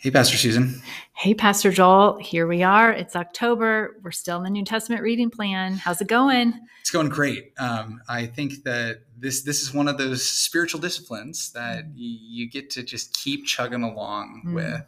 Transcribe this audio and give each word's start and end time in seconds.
Hey, 0.00 0.10
Pastor 0.10 0.38
Susan. 0.38 0.80
Hey, 1.12 1.34
Pastor 1.34 1.70
Joel. 1.70 2.16
Here 2.16 2.46
we 2.46 2.62
are. 2.62 2.90
It's 2.90 3.14
October. 3.14 4.00
We're 4.02 4.12
still 4.12 4.38
in 4.38 4.44
the 4.44 4.48
New 4.48 4.64
Testament 4.64 5.02
reading 5.02 5.28
plan. 5.28 5.74
How's 5.74 6.00
it 6.00 6.08
going? 6.08 6.58
It's 6.80 6.90
going 6.90 7.10
great. 7.10 7.52
Um, 7.58 8.00
I 8.08 8.24
think 8.24 8.64
that 8.64 9.02
this 9.18 9.42
this 9.42 9.60
is 9.60 9.74
one 9.74 9.88
of 9.88 9.98
those 9.98 10.26
spiritual 10.26 10.80
disciplines 10.80 11.52
that 11.52 11.84
mm. 11.84 11.92
you, 11.96 12.18
you 12.18 12.50
get 12.50 12.70
to 12.70 12.82
just 12.82 13.12
keep 13.12 13.44
chugging 13.44 13.82
along 13.82 14.44
mm. 14.46 14.54
with. 14.54 14.86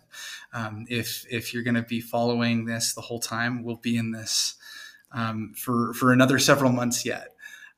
Um, 0.55 0.87
if 0.89 1.27
if 1.31 1.53
you're 1.53 1.63
going 1.63 1.75
to 1.75 1.83
be 1.83 2.01
following 2.01 2.65
this 2.65 2.95
the 2.95 3.03
whole 3.03 3.21
time, 3.21 3.65
we'll 3.65 3.77
be 3.77 3.99
in 3.99 4.13
this 4.13 4.55
um, 5.13 5.53
for 5.55 5.93
for 5.93 6.15
another 6.15 6.39
several 6.39 6.73
months 6.73 7.05
yet. 7.05 7.35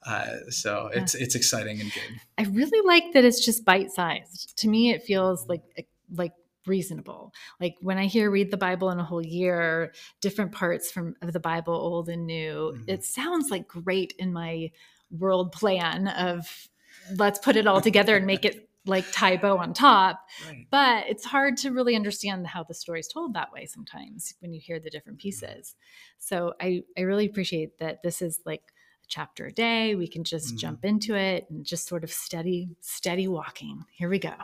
Uh, 0.07 0.37
so 0.51 0.89
yeah. 0.93 1.03
it's 1.03 1.17
it's 1.17 1.35
exciting 1.35 1.81
and 1.81 1.93
good. 1.93 2.21
I 2.39 2.45
really 2.45 2.87
like 2.87 3.13
that 3.15 3.25
it's 3.25 3.45
just 3.45 3.65
bite 3.65 3.91
sized. 3.91 4.57
To 4.59 4.69
me, 4.69 4.93
it 4.93 5.03
feels 5.03 5.49
like 5.49 5.89
like 6.15 6.31
reasonable. 6.67 7.33
Like 7.61 7.77
when 7.81 7.99
I 7.99 8.07
hear 8.07 8.31
read 8.31 8.51
the 8.51 8.57
Bible 8.57 8.91
in 8.91 8.99
a 8.99 9.05
whole 9.05 9.25
year, 9.25 9.93
different 10.21 10.53
parts 10.53 10.91
from 10.91 11.15
of 11.23 11.33
the 11.33 11.41
Bible, 11.41 11.75
old 11.75 12.09
and 12.09 12.27
new, 12.27 12.73
mm-hmm. 12.75 12.85
it 12.89 13.05
sounds 13.05 13.51
like 13.51 13.69
great 13.69 14.15
in 14.19 14.33
my 14.33 14.71
world 15.11 15.53
plan 15.53 16.09
of 16.09 16.69
let's 17.17 17.39
put 17.39 17.57
it 17.57 17.67
all 17.67 17.81
together 17.81 18.17
and 18.17 18.27
make 18.27 18.45
it 18.45 18.69
like 18.87 19.05
tie 19.13 19.37
bow 19.37 19.57
on 19.59 19.73
top. 19.73 20.27
Right. 20.47 20.67
But 20.71 21.07
it's 21.09 21.25
hard 21.25 21.57
to 21.59 21.71
really 21.71 21.97
understand 21.97 22.47
how 22.47 22.65
the 22.65 22.75
story 22.75 23.01
is 23.01 23.09
told 23.09 23.35
that 23.35 23.53
way 23.53 23.67
sometimes 23.67 24.35
when 24.41 24.53
you 24.53 24.61
hear 24.61 24.79
the 24.79 24.91
different 24.91 25.19
mm-hmm. 25.19 25.29
pieces. 25.29 25.75
So 26.19 26.55
I, 26.61 26.83
I 26.97 27.03
really 27.03 27.27
appreciate 27.27 27.79
that 27.79 28.03
this 28.03 28.21
is 28.21 28.41
like 28.45 28.61
a 29.03 29.07
chapter 29.09 29.47
a 29.47 29.53
day. 29.53 29.95
We 29.95 30.07
can 30.07 30.25
just 30.25 30.49
mm-hmm. 30.49 30.57
jump 30.59 30.85
into 30.85 31.15
it 31.15 31.47
and 31.49 31.65
just 31.65 31.87
sort 31.87 32.05
of 32.05 32.13
steady, 32.13 32.77
steady 32.81 33.27
walking. 33.27 33.85
Here 33.91 34.09
we 34.09 34.19
go 34.19 34.35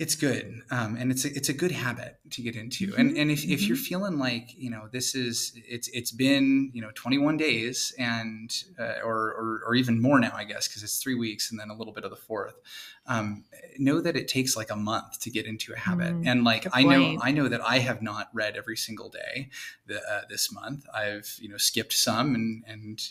it's 0.00 0.14
good 0.14 0.62
um, 0.70 0.96
and 0.96 1.12
it's 1.12 1.26
a, 1.26 1.36
it's 1.36 1.50
a 1.50 1.52
good 1.52 1.70
habit 1.70 2.16
to 2.30 2.40
get 2.40 2.56
into 2.56 2.86
mm-hmm. 2.86 3.00
and 3.00 3.16
and 3.18 3.30
if, 3.30 3.40
mm-hmm. 3.40 3.52
if 3.52 3.62
you're 3.68 3.76
mm-hmm. 3.76 3.84
feeling 3.84 4.18
like 4.18 4.48
you 4.56 4.70
know 4.70 4.88
this 4.90 5.14
is 5.14 5.52
it's 5.68 5.88
it's 5.88 6.10
been 6.10 6.70
you 6.72 6.80
know 6.80 6.90
21 6.94 7.36
days 7.36 7.94
and 7.98 8.64
uh, 8.78 8.94
or, 9.04 9.14
or, 9.14 9.62
or 9.66 9.74
even 9.74 10.00
more 10.00 10.18
now 10.18 10.32
i 10.34 10.42
guess 10.42 10.66
because 10.66 10.82
it's 10.82 11.02
three 11.02 11.14
weeks 11.14 11.50
and 11.50 11.60
then 11.60 11.68
a 11.68 11.74
little 11.74 11.92
bit 11.92 12.04
of 12.04 12.10
the 12.10 12.16
fourth 12.16 12.54
um, 13.06 13.44
know 13.78 14.00
that 14.00 14.16
it 14.16 14.26
takes 14.26 14.56
like 14.56 14.70
a 14.70 14.76
month 14.76 15.20
to 15.20 15.30
get 15.30 15.44
into 15.44 15.74
a 15.74 15.76
habit 15.76 16.14
mm, 16.14 16.26
and 16.26 16.44
like 16.44 16.66
i 16.72 16.82
know 16.82 17.18
i 17.22 17.30
know 17.30 17.46
that 17.46 17.60
i 17.60 17.78
have 17.78 18.00
not 18.00 18.30
read 18.32 18.56
every 18.56 18.78
single 18.78 19.10
day 19.10 19.50
the, 19.86 20.00
uh, 20.10 20.22
this 20.30 20.50
month 20.50 20.86
i've 20.94 21.36
you 21.40 21.48
know 21.48 21.58
skipped 21.58 21.92
some 21.92 22.34
and 22.34 22.64
and 22.66 23.02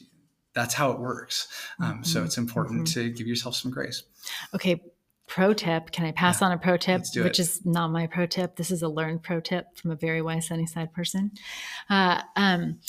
that's 0.55 0.73
how 0.73 0.89
it 0.89 0.99
works 0.99 1.47
um, 1.79 1.93
mm-hmm. 1.93 2.03
so 2.03 2.23
it's 2.23 2.39
important 2.39 2.87
mm-hmm. 2.87 3.01
to 3.01 3.11
give 3.11 3.27
yourself 3.27 3.53
some 3.53 3.69
grace 3.69 4.01
okay 4.55 4.81
pro 5.29 5.53
tip. 5.53 5.91
Can 5.91 6.05
I 6.05 6.11
pass 6.11 6.41
yeah, 6.41 6.47
on 6.47 6.53
a 6.53 6.57
pro 6.57 6.75
tip, 6.75 7.03
which 7.15 7.39
is 7.39 7.65
not 7.65 7.91
my 7.91 8.07
pro 8.07 8.25
tip? 8.25 8.57
This 8.57 8.71
is 8.71 8.81
a 8.81 8.89
learned 8.89 9.23
pro 9.23 9.39
tip 9.39 9.77
from 9.77 9.91
a 9.91 9.95
very 9.95 10.21
wise 10.21 10.47
Sunnyside 10.47 10.91
person. 10.91 11.31
Uh, 11.89 12.21
um, 12.35 12.79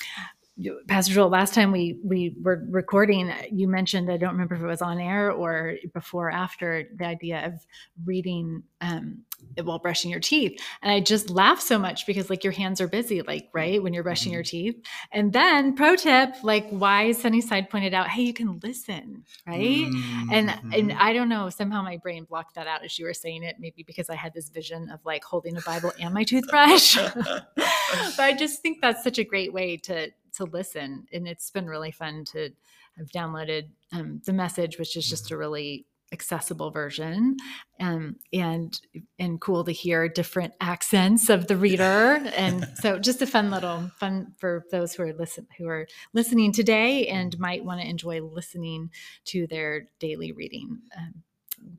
Pastor 0.88 1.12
Joel, 1.12 1.28
last 1.28 1.54
time 1.54 1.72
we 1.72 1.98
we 2.04 2.34
were 2.42 2.64
recording, 2.68 3.32
you 3.50 3.68
mentioned 3.68 4.10
I 4.10 4.16
don't 4.16 4.32
remember 4.32 4.54
if 4.54 4.62
it 4.62 4.66
was 4.66 4.82
on 4.82 5.00
air 5.00 5.30
or 5.30 5.76
before 5.94 6.28
or 6.28 6.30
after 6.30 6.88
the 6.96 7.06
idea 7.06 7.46
of 7.46 7.66
reading 8.04 8.62
um, 8.80 9.24
while 9.62 9.78
brushing 9.78 10.10
your 10.10 10.20
teeth, 10.20 10.60
and 10.82 10.92
I 10.92 11.00
just 11.00 11.30
laughed 11.30 11.62
so 11.62 11.78
much 11.78 12.06
because 12.06 12.28
like 12.28 12.44
your 12.44 12.52
hands 12.52 12.80
are 12.80 12.88
busy, 12.88 13.22
like 13.22 13.48
right 13.54 13.82
when 13.82 13.94
you're 13.94 14.02
brushing 14.02 14.30
mm-hmm. 14.30 14.34
your 14.34 14.42
teeth. 14.42 14.76
And 15.12 15.32
then 15.32 15.74
pro 15.74 15.96
tip, 15.96 16.34
like 16.42 16.68
why 16.70 17.12
Sunnyside 17.12 17.70
pointed 17.70 17.94
out, 17.94 18.08
hey, 18.08 18.22
you 18.22 18.34
can 18.34 18.60
listen, 18.62 19.24
right? 19.46 19.58
Mm-hmm. 19.60 20.32
And 20.32 20.74
and 20.74 20.92
I 20.92 21.12
don't 21.12 21.28
know, 21.28 21.48
somehow 21.50 21.82
my 21.82 21.96
brain 21.96 22.24
blocked 22.24 22.56
that 22.56 22.66
out 22.66 22.84
as 22.84 22.98
you 22.98 23.06
were 23.06 23.14
saying 23.14 23.42
it, 23.42 23.56
maybe 23.58 23.82
because 23.82 24.10
I 24.10 24.16
had 24.16 24.34
this 24.34 24.48
vision 24.48 24.90
of 24.90 25.00
like 25.04 25.24
holding 25.24 25.56
a 25.56 25.62
Bible 25.62 25.92
and 26.00 26.12
my 26.12 26.24
toothbrush. 26.24 26.96
but 27.14 28.18
I 28.18 28.34
just 28.34 28.62
think 28.62 28.80
that's 28.80 29.02
such 29.02 29.18
a 29.18 29.24
great 29.24 29.52
way 29.52 29.76
to 29.78 30.10
to 30.34 30.44
listen, 30.44 31.06
and 31.12 31.26
it's 31.26 31.50
been 31.50 31.66
really 31.66 31.90
fun 31.90 32.24
to 32.32 32.50
have 32.96 33.08
downloaded 33.08 33.68
um, 33.92 34.20
the 34.24 34.32
message, 34.32 34.78
which 34.78 34.96
is 34.96 35.08
just 35.08 35.26
mm-hmm. 35.26 35.34
a 35.34 35.38
really 35.38 35.86
accessible 36.12 36.72
version 36.72 37.36
um, 37.78 38.16
and 38.32 38.80
and 39.20 39.40
cool 39.40 39.62
to 39.62 39.70
hear 39.70 40.08
different 40.08 40.52
accents 40.60 41.28
of 41.28 41.46
the 41.46 41.56
reader 41.68 42.20
and 42.34 42.66
so 42.74 42.98
just 42.98 43.22
a 43.22 43.26
fun 43.28 43.48
little 43.48 43.88
fun 43.96 44.34
for 44.36 44.64
those 44.72 44.92
who 44.92 45.04
are 45.04 45.12
listen 45.12 45.46
who 45.56 45.68
are 45.68 45.86
listening 46.12 46.50
today 46.50 47.06
and 47.06 47.38
might 47.38 47.64
want 47.64 47.80
to 47.80 47.88
enjoy 47.88 48.20
listening 48.20 48.90
to 49.24 49.46
their 49.46 49.86
daily 50.00 50.32
reading 50.32 50.80
um, 50.98 51.22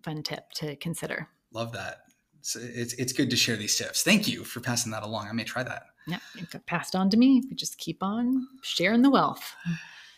fun 0.03 0.23
tip 0.23 0.51
to 0.51 0.75
consider. 0.77 1.27
Love 1.53 1.71
that. 1.73 2.03
So 2.41 2.59
it's, 2.61 2.93
it's 2.93 3.13
good 3.13 3.29
to 3.29 3.35
share 3.35 3.55
these 3.55 3.75
tips. 3.77 4.03
Thank 4.03 4.27
you 4.27 4.43
for 4.43 4.61
passing 4.61 4.91
that 4.93 5.03
along. 5.03 5.27
I 5.27 5.33
may 5.33 5.43
try 5.43 5.63
that 5.63 5.83
yeah, 6.07 6.19
it 6.37 6.49
got 6.49 6.65
passed 6.65 6.95
on 6.95 7.09
to 7.09 7.17
me. 7.17 7.43
We 7.49 7.55
just 7.55 7.77
keep 7.77 8.01
on 8.01 8.47
sharing 8.61 9.01
the 9.01 9.09
wealth. 9.09 9.55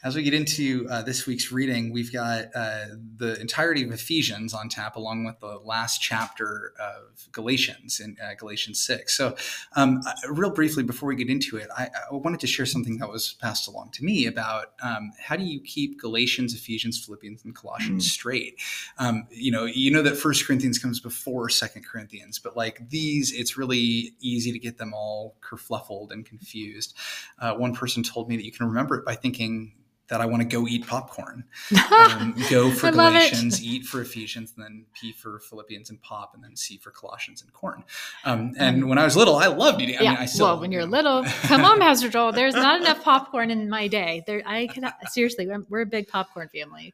As 0.03 0.17
we 0.17 0.23
get 0.23 0.33
into 0.33 0.85
uh, 0.89 1.01
this 1.01 1.25
week's 1.25 1.49
reading, 1.49 1.93
we've 1.93 2.11
got 2.11 2.47
uh, 2.53 2.87
the 3.15 3.39
entirety 3.39 3.85
of 3.85 3.91
Ephesians 3.93 4.53
on 4.53 4.67
tap, 4.67 4.97
along 4.97 5.23
with 5.23 5.39
the 5.39 5.59
last 5.63 6.01
chapter 6.01 6.73
of 6.77 7.31
Galatians 7.31 8.01
in 8.01 8.17
uh, 8.21 8.33
Galatians 8.37 8.81
6. 8.81 9.15
So, 9.15 9.37
um, 9.77 10.01
uh, 10.05 10.11
real 10.33 10.49
briefly, 10.49 10.83
before 10.83 11.07
we 11.07 11.15
get 11.15 11.29
into 11.29 11.55
it, 11.55 11.69
I, 11.77 11.83
I, 12.11 12.15
wanted 12.15 12.41
to 12.41 12.47
share 12.47 12.65
something 12.65 12.97
that 12.97 13.07
was 13.07 13.35
passed 13.39 13.65
along 13.69 13.91
to 13.91 14.03
me 14.03 14.25
about 14.25 14.73
um, 14.83 15.13
how 15.17 15.37
do 15.37 15.45
you 15.45 15.61
keep 15.61 16.01
Galatians, 16.01 16.53
Ephesians, 16.53 17.01
Philippians, 17.03 17.45
and 17.45 17.55
Colossians 17.55 18.05
mm. 18.05 18.11
straight? 18.11 18.59
Um, 18.97 19.25
you 19.31 19.51
know, 19.51 19.63
you 19.63 19.89
know 19.89 20.01
that 20.01 20.17
First 20.17 20.45
Corinthians 20.45 20.79
comes 20.79 20.99
before 20.99 21.47
Second 21.47 21.85
Corinthians, 21.85 22.39
but 22.39 22.57
like 22.57 22.89
these, 22.89 23.31
it's 23.31 23.55
really 23.55 24.15
easy 24.19 24.51
to 24.51 24.59
get 24.59 24.77
them 24.77 24.93
all 24.93 25.37
kerfluffled 25.41 26.11
and 26.11 26.25
confused. 26.25 26.93
Uh, 27.39 27.53
one 27.53 27.73
person 27.73 28.03
told 28.03 28.27
me 28.27 28.35
that 28.35 28.43
you 28.43 28.51
can 28.51 28.67
remember 28.67 28.97
it 28.97 29.05
by 29.05 29.15
thinking 29.15 29.71
that 30.09 30.21
I 30.21 30.25
want 30.25 30.41
to 30.41 30.47
go 30.47 30.67
eat 30.67 30.85
popcorn. 30.87 31.45
Um, 31.93 32.35
go 32.49 32.71
for 32.71 32.91
Galatians, 32.91 33.63
eat 33.63 33.85
for 33.85 34.01
Ephesians, 34.01 34.53
and 34.55 34.63
then 34.63 34.85
P 34.93 35.11
for 35.11 35.39
Philippians 35.39 35.89
and 35.89 36.01
pop, 36.01 36.33
and 36.33 36.43
then 36.43 36.55
C 36.55 36.77
for 36.77 36.91
Colossians 36.91 37.41
and 37.41 37.53
corn. 37.53 37.83
Um, 38.25 38.53
and 38.57 38.83
um, 38.83 38.89
when 38.89 38.97
I 38.97 39.03
was 39.03 39.15
little, 39.15 39.35
I 39.35 39.47
loved 39.47 39.81
eating. 39.81 39.97
I 39.97 40.01
yeah. 40.01 40.09
mean, 40.11 40.19
I 40.19 40.25
still, 40.25 40.47
well, 40.47 40.59
when 40.59 40.71
you're 40.71 40.85
little, 40.87 41.23
come 41.43 41.63
on, 41.63 41.79
Pastor 41.79 42.09
Joel. 42.09 42.31
There's 42.31 42.55
not 42.55 42.81
enough 42.81 43.03
popcorn 43.03 43.51
in 43.51 43.69
my 43.69 43.87
day. 43.87 44.23
There, 44.25 44.41
I 44.45 44.67
can 44.67 44.91
seriously. 45.07 45.47
We're 45.69 45.81
a 45.81 45.85
big 45.85 46.07
popcorn 46.07 46.49
family. 46.49 46.93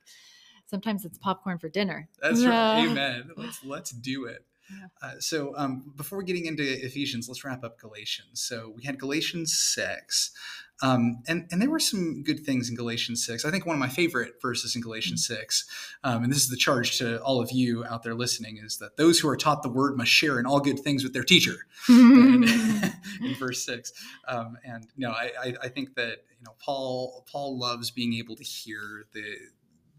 Sometimes 0.65 1.05
it's 1.05 1.17
popcorn 1.17 1.57
for 1.57 1.69
dinner. 1.69 2.07
That's 2.21 2.43
right. 2.43 2.85
Amen. 2.85 3.31
Let's 3.37 3.63
let's 3.63 3.91
do 3.91 4.25
it. 4.25 4.45
Uh, 5.01 5.13
so 5.19 5.53
um, 5.57 5.91
before 5.95 6.21
getting 6.21 6.45
into 6.45 6.63
Ephesians, 6.63 7.27
let's 7.27 7.43
wrap 7.43 7.63
up 7.63 7.79
Galatians. 7.79 8.41
So 8.41 8.73
we 8.75 8.83
had 8.83 8.99
Galatians 8.99 9.57
six, 9.57 10.31
um, 10.81 11.21
and, 11.27 11.47
and 11.51 11.61
there 11.61 11.69
were 11.69 11.79
some 11.79 12.23
good 12.23 12.45
things 12.45 12.69
in 12.69 12.75
Galatians 12.75 13.25
6. 13.25 13.43
I 13.43 13.51
think 13.51 13.65
one 13.65 13.75
of 13.75 13.79
my 13.79 13.89
favorite 13.89 14.41
verses 14.41 14.75
in 14.75 14.81
Galatians 14.81 15.23
mm. 15.25 15.37
6, 15.37 15.65
um, 16.03 16.23
and 16.23 16.31
this 16.31 16.39
is 16.39 16.49
the 16.49 16.55
charge 16.55 16.97
to 16.99 17.21
all 17.21 17.41
of 17.41 17.51
you 17.51 17.83
out 17.85 18.03
there 18.03 18.15
listening, 18.15 18.57
is 18.57 18.77
that 18.77 18.95
those 18.97 19.19
who 19.19 19.27
are 19.27 19.37
taught 19.37 19.61
the 19.61 19.69
word 19.69 19.97
must 19.97 20.11
share 20.11 20.39
in 20.39 20.45
all 20.45 20.59
good 20.59 20.79
things 20.79 21.03
with 21.03 21.13
their 21.13 21.23
teacher 21.23 21.57
in, 21.89 22.43
in, 23.21 23.35
verse 23.37 23.65
6. 23.65 23.91
Um, 24.27 24.57
and 24.63 24.87
no, 24.97 25.11
I, 25.11 25.55
I 25.61 25.67
think 25.67 25.95
that 25.95 26.19
you 26.39 26.45
know 26.45 26.55
Paul 26.59 27.25
Paul 27.29 27.59
loves 27.59 27.91
being 27.91 28.13
able 28.13 28.35
to 28.37 28.43
hear 28.43 29.05
the 29.13 29.35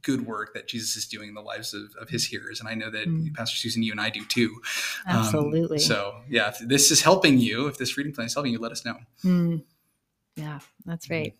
good 0.02 0.26
work 0.26 0.54
that 0.54 0.66
Jesus 0.66 0.96
is 0.96 1.06
doing 1.06 1.28
in 1.28 1.34
the 1.34 1.42
lives 1.42 1.74
of, 1.74 1.94
of 2.00 2.08
his 2.08 2.26
hearers. 2.26 2.60
And 2.60 2.68
I 2.68 2.74
know 2.74 2.90
that 2.90 3.06
mm. 3.06 3.34
Pastor 3.34 3.56
Susan, 3.56 3.82
you 3.82 3.92
and 3.92 4.00
I 4.00 4.10
do 4.10 4.24
too. 4.24 4.60
Um, 5.06 5.16
Absolutely. 5.16 5.78
so 5.78 6.20
yeah, 6.28 6.48
if 6.48 6.58
this 6.60 6.90
is 6.90 7.02
helping 7.02 7.38
you, 7.38 7.66
if 7.66 7.78
this 7.78 7.96
reading 7.96 8.12
plan 8.12 8.26
is 8.26 8.34
helping 8.34 8.52
you, 8.52 8.58
let 8.58 8.72
us 8.72 8.84
know. 8.84 8.96
Mm. 9.24 9.62
Yeah, 10.40 10.58
that's 10.86 11.10
right. 11.10 11.34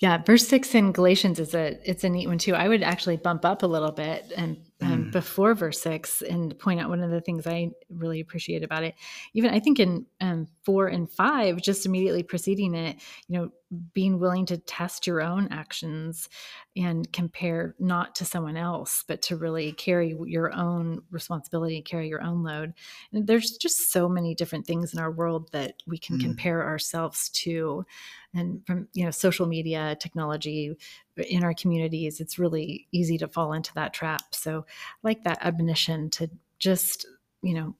Yeah, 0.00 0.18
verse 0.22 0.46
six 0.46 0.74
in 0.74 0.92
Galatians 0.92 1.38
is 1.38 1.54
a 1.54 1.78
it's 1.88 2.04
a 2.04 2.10
neat 2.10 2.26
one 2.26 2.36
too. 2.36 2.54
I 2.54 2.68
would 2.68 2.82
actually 2.82 3.16
bump 3.16 3.44
up 3.44 3.62
a 3.62 3.66
little 3.66 3.92
bit 3.92 4.32
and 4.36 4.58
um, 4.84 5.04
mm. 5.06 5.12
before 5.12 5.54
verse 5.54 5.80
six 5.80 6.22
and 6.22 6.58
point 6.58 6.80
out 6.80 6.88
one 6.88 7.02
of 7.02 7.10
the 7.10 7.20
things 7.20 7.46
I 7.46 7.70
really 7.88 8.20
appreciate 8.20 8.62
about 8.62 8.84
it. 8.84 8.94
Even 9.32 9.54
I 9.54 9.60
think 9.60 9.80
in 9.80 10.06
um, 10.20 10.46
four 10.64 10.86
and 10.86 11.10
five, 11.10 11.60
just 11.60 11.86
immediately 11.86 12.22
preceding 12.22 12.74
it, 12.74 12.96
you 13.28 13.38
know, 13.38 13.50
being 13.92 14.20
willing 14.20 14.46
to 14.46 14.58
test 14.58 15.06
your 15.06 15.20
own 15.20 15.48
actions 15.50 16.28
and 16.76 17.12
compare 17.12 17.74
not 17.80 18.14
to 18.14 18.24
someone 18.24 18.56
else, 18.56 19.04
but 19.08 19.20
to 19.22 19.36
really 19.36 19.72
carry 19.72 20.16
your 20.26 20.52
own 20.52 21.02
responsibility, 21.10 21.82
carry 21.82 22.08
your 22.08 22.22
own 22.22 22.44
load. 22.44 22.72
And 23.12 23.26
there's 23.26 23.56
just 23.56 23.90
so 23.90 24.08
many 24.08 24.34
different 24.34 24.66
things 24.66 24.92
in 24.92 25.00
our 25.00 25.10
world 25.10 25.50
that 25.52 25.74
we 25.86 25.98
can 25.98 26.18
mm. 26.18 26.22
compare 26.22 26.62
ourselves 26.64 27.30
to. 27.30 27.84
And 28.32 28.64
from, 28.66 28.88
you 28.92 29.04
know, 29.04 29.10
social 29.10 29.46
media, 29.46 29.96
technology, 30.00 30.76
in 31.16 31.44
our 31.44 31.54
communities, 31.54 32.20
it's 32.20 32.38
really 32.38 32.86
easy 32.92 33.18
to 33.18 33.28
fall 33.28 33.52
into 33.52 33.72
that 33.74 33.94
trap. 33.94 34.22
So 34.34 34.66
I 34.68 34.98
like 35.02 35.24
that 35.24 35.44
admonition 35.44 36.10
to 36.10 36.30
just, 36.58 37.06
you 37.42 37.54
know, 37.54 37.74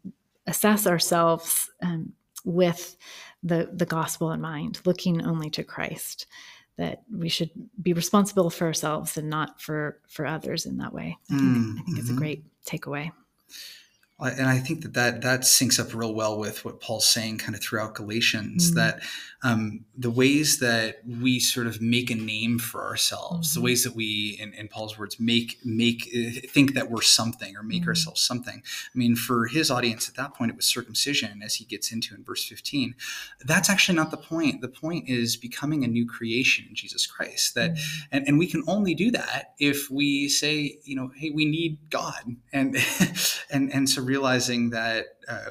assess 0.46 0.86
ourselves 0.86 1.70
um, 1.82 2.12
with 2.44 2.96
the 3.42 3.70
the 3.72 3.86
gospel 3.86 4.32
in 4.32 4.40
mind, 4.40 4.80
looking 4.84 5.26
only 5.26 5.50
to 5.50 5.64
Christ. 5.64 6.26
That 6.76 7.02
we 7.08 7.28
should 7.28 7.50
be 7.82 7.92
responsible 7.92 8.50
for 8.50 8.66
ourselves 8.66 9.16
and 9.16 9.30
not 9.30 9.60
for 9.60 10.00
for 10.08 10.26
others 10.26 10.66
in 10.66 10.78
that 10.78 10.92
way. 10.92 11.16
I 11.30 11.34
think, 11.36 11.42
mm, 11.42 11.72
I 11.72 11.74
think 11.74 11.88
mm-hmm. 11.88 11.96
it's 11.98 12.08
a 12.08 12.12
mm-hmm. 12.12 12.18
great 12.18 12.44
takeaway. 12.66 13.12
And 14.20 14.48
I 14.48 14.58
think 14.58 14.82
that, 14.82 14.94
that 14.94 15.22
that 15.22 15.40
syncs 15.40 15.80
up 15.80 15.92
real 15.92 16.14
well 16.14 16.38
with 16.38 16.64
what 16.64 16.80
Paul's 16.80 17.06
saying 17.06 17.38
kind 17.38 17.54
of 17.54 17.60
throughout 17.60 17.94
Galatians 17.94 18.70
mm-hmm. 18.70 18.78
that 18.78 19.00
um, 19.44 19.84
the 19.96 20.10
ways 20.10 20.60
that 20.60 21.02
we 21.06 21.38
sort 21.38 21.66
of 21.66 21.82
make 21.82 22.10
a 22.10 22.14
name 22.14 22.58
for 22.58 22.82
ourselves, 22.82 23.50
mm-hmm. 23.50 23.60
the 23.60 23.64
ways 23.64 23.84
that 23.84 23.94
we, 23.94 24.38
in, 24.40 24.54
in, 24.54 24.68
Paul's 24.68 24.98
words, 24.98 25.20
make 25.20 25.58
make 25.64 26.08
uh, 26.16 26.40
think 26.48 26.72
that 26.74 26.90
we're 26.90 27.02
something 27.02 27.54
or 27.54 27.62
make 27.62 27.82
mm-hmm. 27.82 27.90
ourselves 27.90 28.22
something. 28.22 28.62
I 28.64 28.98
mean, 28.98 29.16
for 29.16 29.46
his 29.46 29.70
audience 29.70 30.08
at 30.08 30.14
that 30.14 30.32
point, 30.32 30.50
it 30.50 30.56
was 30.56 30.64
circumcision, 30.64 31.42
as 31.42 31.56
he 31.56 31.66
gets 31.66 31.92
into 31.92 32.14
in 32.14 32.24
verse 32.24 32.42
15. 32.44 32.94
That's 33.44 33.68
actually 33.68 33.96
not 33.96 34.10
the 34.10 34.16
point. 34.16 34.62
The 34.62 34.68
point 34.68 35.10
is 35.10 35.36
becoming 35.36 35.84
a 35.84 35.88
new 35.88 36.06
creation 36.06 36.64
in 36.68 36.74
Jesus 36.74 37.06
Christ. 37.06 37.54
That 37.54 37.72
mm-hmm. 37.72 38.16
and, 38.16 38.28
and 38.28 38.38
we 38.38 38.46
can 38.46 38.62
only 38.66 38.94
do 38.94 39.10
that 39.10 39.54
if 39.58 39.90
we 39.90 40.28
say, 40.28 40.78
you 40.84 40.96
know, 40.96 41.10
hey, 41.14 41.30
we 41.30 41.44
need 41.44 41.90
God, 41.90 42.36
and 42.50 42.76
and 43.50 43.70
and 43.74 43.90
so 43.90 44.00
realizing 44.04 44.70
that. 44.70 45.06
Uh, 45.28 45.50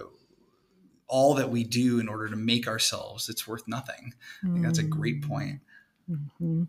all 1.10 1.36
that 1.36 1.52
we 1.52 1.64
do 1.64 2.00
in 2.00 2.08
order 2.08 2.28
to 2.28 2.36
make 2.36 2.68
ourselves, 2.68 3.30
it's 3.30 3.48
worth 3.48 3.68
nothing. 3.68 4.16
Mm. 4.44 4.50
I 4.50 4.54
think 4.54 4.66
that's 4.66 4.80
a 4.80 4.84
great 4.84 5.22
mm. 5.22 5.28
point. 5.28 5.60
Mm-hmm. 6.10 6.64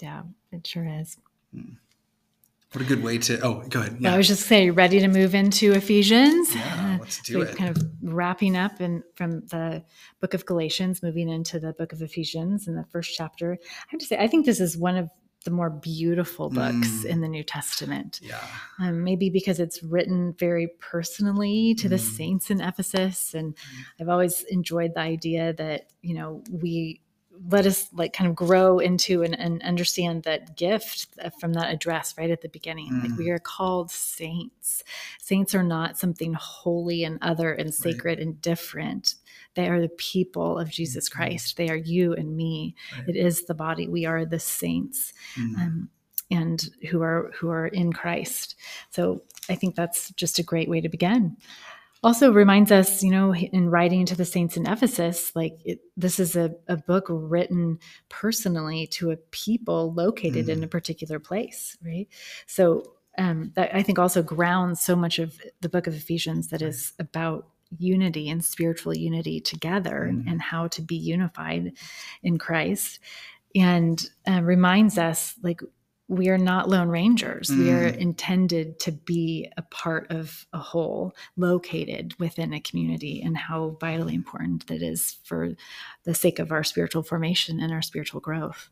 Yeah, 0.00 0.22
it 0.50 0.66
sure 0.66 0.84
is. 0.84 1.18
Mm. 1.54 1.76
What 2.72 2.84
a 2.84 2.88
good 2.88 3.02
way 3.02 3.18
to. 3.18 3.40
Oh, 3.40 3.62
go 3.68 3.80
ahead. 3.80 3.98
Yeah. 4.00 4.12
I 4.12 4.16
was 4.16 4.26
just 4.26 4.46
saying, 4.46 4.74
ready 4.74 4.98
to 5.00 5.08
move 5.08 5.36
into 5.36 5.72
Ephesians. 5.72 6.54
Yeah, 6.54 6.98
let's 7.00 7.22
do 7.22 7.34
so 7.34 7.40
it. 7.42 7.56
Kind 7.56 7.70
of 7.76 7.82
wrapping 8.02 8.56
up 8.56 8.80
and 8.80 9.04
from 9.14 9.46
the 9.46 9.84
book 10.20 10.34
of 10.34 10.44
Galatians, 10.44 11.02
moving 11.02 11.28
into 11.28 11.60
the 11.60 11.72
book 11.74 11.92
of 11.92 12.02
Ephesians 12.02 12.66
in 12.66 12.74
the 12.74 12.84
first 12.90 13.14
chapter. 13.14 13.56
I 13.62 13.86
have 13.88 14.00
to 14.00 14.06
say, 14.06 14.18
I 14.18 14.26
think 14.26 14.46
this 14.46 14.58
is 14.58 14.76
one 14.76 14.96
of 14.96 15.10
the 15.48 15.54
more 15.54 15.70
beautiful 15.70 16.50
books 16.50 16.88
mm. 16.88 17.04
in 17.06 17.22
the 17.22 17.28
New 17.28 17.42
Testament. 17.42 18.20
Yeah. 18.22 18.38
Um, 18.78 19.02
maybe 19.02 19.30
because 19.30 19.60
it's 19.60 19.82
written 19.82 20.34
very 20.38 20.68
personally 20.78 21.74
to 21.76 21.86
mm. 21.86 21.90
the 21.90 21.98
saints 21.98 22.50
in 22.50 22.60
Ephesus. 22.60 23.32
And 23.32 23.56
mm. 23.56 23.60
I've 23.98 24.10
always 24.10 24.42
enjoyed 24.42 24.92
the 24.92 25.00
idea 25.00 25.54
that, 25.54 25.90
you 26.02 26.14
know, 26.14 26.42
we 26.50 27.00
let 27.48 27.64
us 27.64 27.88
like 27.94 28.12
kind 28.12 28.28
of 28.28 28.36
grow 28.36 28.78
into 28.78 29.22
and, 29.22 29.38
and 29.38 29.62
understand 29.62 30.24
that 30.24 30.54
gift 30.54 31.06
from 31.40 31.54
that 31.54 31.72
address 31.72 32.14
right 32.18 32.30
at 32.30 32.42
the 32.42 32.48
beginning. 32.50 32.92
Mm. 32.92 33.02
Like 33.08 33.18
we 33.18 33.28
mm. 33.28 33.34
are 33.34 33.38
called 33.38 33.90
saints. 33.90 34.84
Saints 35.18 35.54
are 35.54 35.62
not 35.62 35.96
something 35.96 36.34
holy 36.34 37.04
and 37.04 37.18
other 37.22 37.52
and 37.52 37.72
sacred 37.72 38.18
right. 38.18 38.26
and 38.26 38.42
different. 38.42 39.14
They 39.58 39.68
are 39.68 39.80
the 39.80 39.88
people 39.88 40.56
of 40.56 40.70
Jesus 40.70 41.08
mm-hmm. 41.08 41.18
Christ. 41.18 41.56
They 41.56 41.68
are 41.68 41.76
you 41.76 42.14
and 42.14 42.36
me. 42.36 42.76
Right. 42.96 43.08
It 43.08 43.16
is 43.16 43.46
the 43.46 43.54
body. 43.54 43.88
We 43.88 44.06
are 44.06 44.24
the 44.24 44.38
saints. 44.38 45.12
Mm. 45.36 45.58
Um, 45.58 45.88
and 46.30 46.68
who 46.90 47.02
are 47.02 47.32
who 47.34 47.48
are 47.48 47.66
in 47.66 47.92
Christ. 47.92 48.54
So 48.90 49.22
I 49.48 49.54
think 49.54 49.74
that's 49.74 50.10
just 50.10 50.38
a 50.38 50.42
great 50.42 50.68
way 50.68 50.80
to 50.80 50.88
begin 50.88 51.36
also 52.04 52.32
reminds 52.32 52.70
us, 52.70 53.02
you 53.02 53.10
know, 53.10 53.34
in 53.34 53.70
writing 53.70 54.06
to 54.06 54.14
the 54.14 54.24
saints 54.24 54.56
in 54.56 54.68
Ephesus, 54.68 55.34
like 55.34 55.58
it, 55.64 55.80
this 55.96 56.20
is 56.20 56.36
a, 56.36 56.54
a, 56.68 56.76
book 56.76 57.06
written 57.08 57.78
personally 58.08 58.86
to 58.86 59.10
a 59.10 59.16
people 59.16 59.92
located 59.92 60.46
mm-hmm. 60.46 60.58
in 60.58 60.64
a 60.64 60.68
particular 60.68 61.18
place, 61.18 61.76
right? 61.84 62.06
So 62.46 62.84
um, 63.18 63.50
that 63.56 63.74
I 63.74 63.82
think 63.82 63.98
also 63.98 64.22
grounds 64.22 64.80
so 64.80 64.94
much 64.94 65.18
of 65.18 65.40
the 65.60 65.68
book 65.68 65.88
of 65.88 65.94
Ephesians 65.94 66.48
that 66.48 66.62
is 66.62 66.92
about 67.00 67.48
unity 67.76 68.28
and 68.28 68.44
spiritual 68.44 68.94
unity 68.94 69.40
together 69.40 70.10
mm-hmm. 70.10 70.28
and 70.28 70.40
how 70.40 70.68
to 70.68 70.82
be 70.82 70.96
unified 70.96 71.72
in 72.22 72.38
Christ 72.38 72.98
and 73.54 74.08
uh, 74.26 74.42
reminds 74.42 74.98
us 74.98 75.34
like 75.42 75.60
we 76.08 76.30
are 76.30 76.38
not 76.38 76.70
lone 76.70 76.88
rangers. 76.88 77.50
Mm. 77.50 77.58
We 77.58 77.70
are 77.70 77.92
mm. 77.92 77.98
intended 77.98 78.80
to 78.80 78.92
be 78.92 79.50
a 79.58 79.62
part 79.62 80.10
of 80.10 80.46
a 80.54 80.58
whole 80.58 81.14
located 81.36 82.14
within 82.18 82.54
a 82.54 82.60
community, 82.60 83.20
and 83.20 83.36
how 83.36 83.76
vitally 83.78 84.14
important 84.14 84.66
that 84.68 84.82
is 84.82 85.18
for 85.24 85.50
the 86.04 86.14
sake 86.14 86.38
of 86.38 86.50
our 86.50 86.64
spiritual 86.64 87.02
formation 87.02 87.60
and 87.60 87.72
our 87.72 87.82
spiritual 87.82 88.20
growth. 88.20 88.70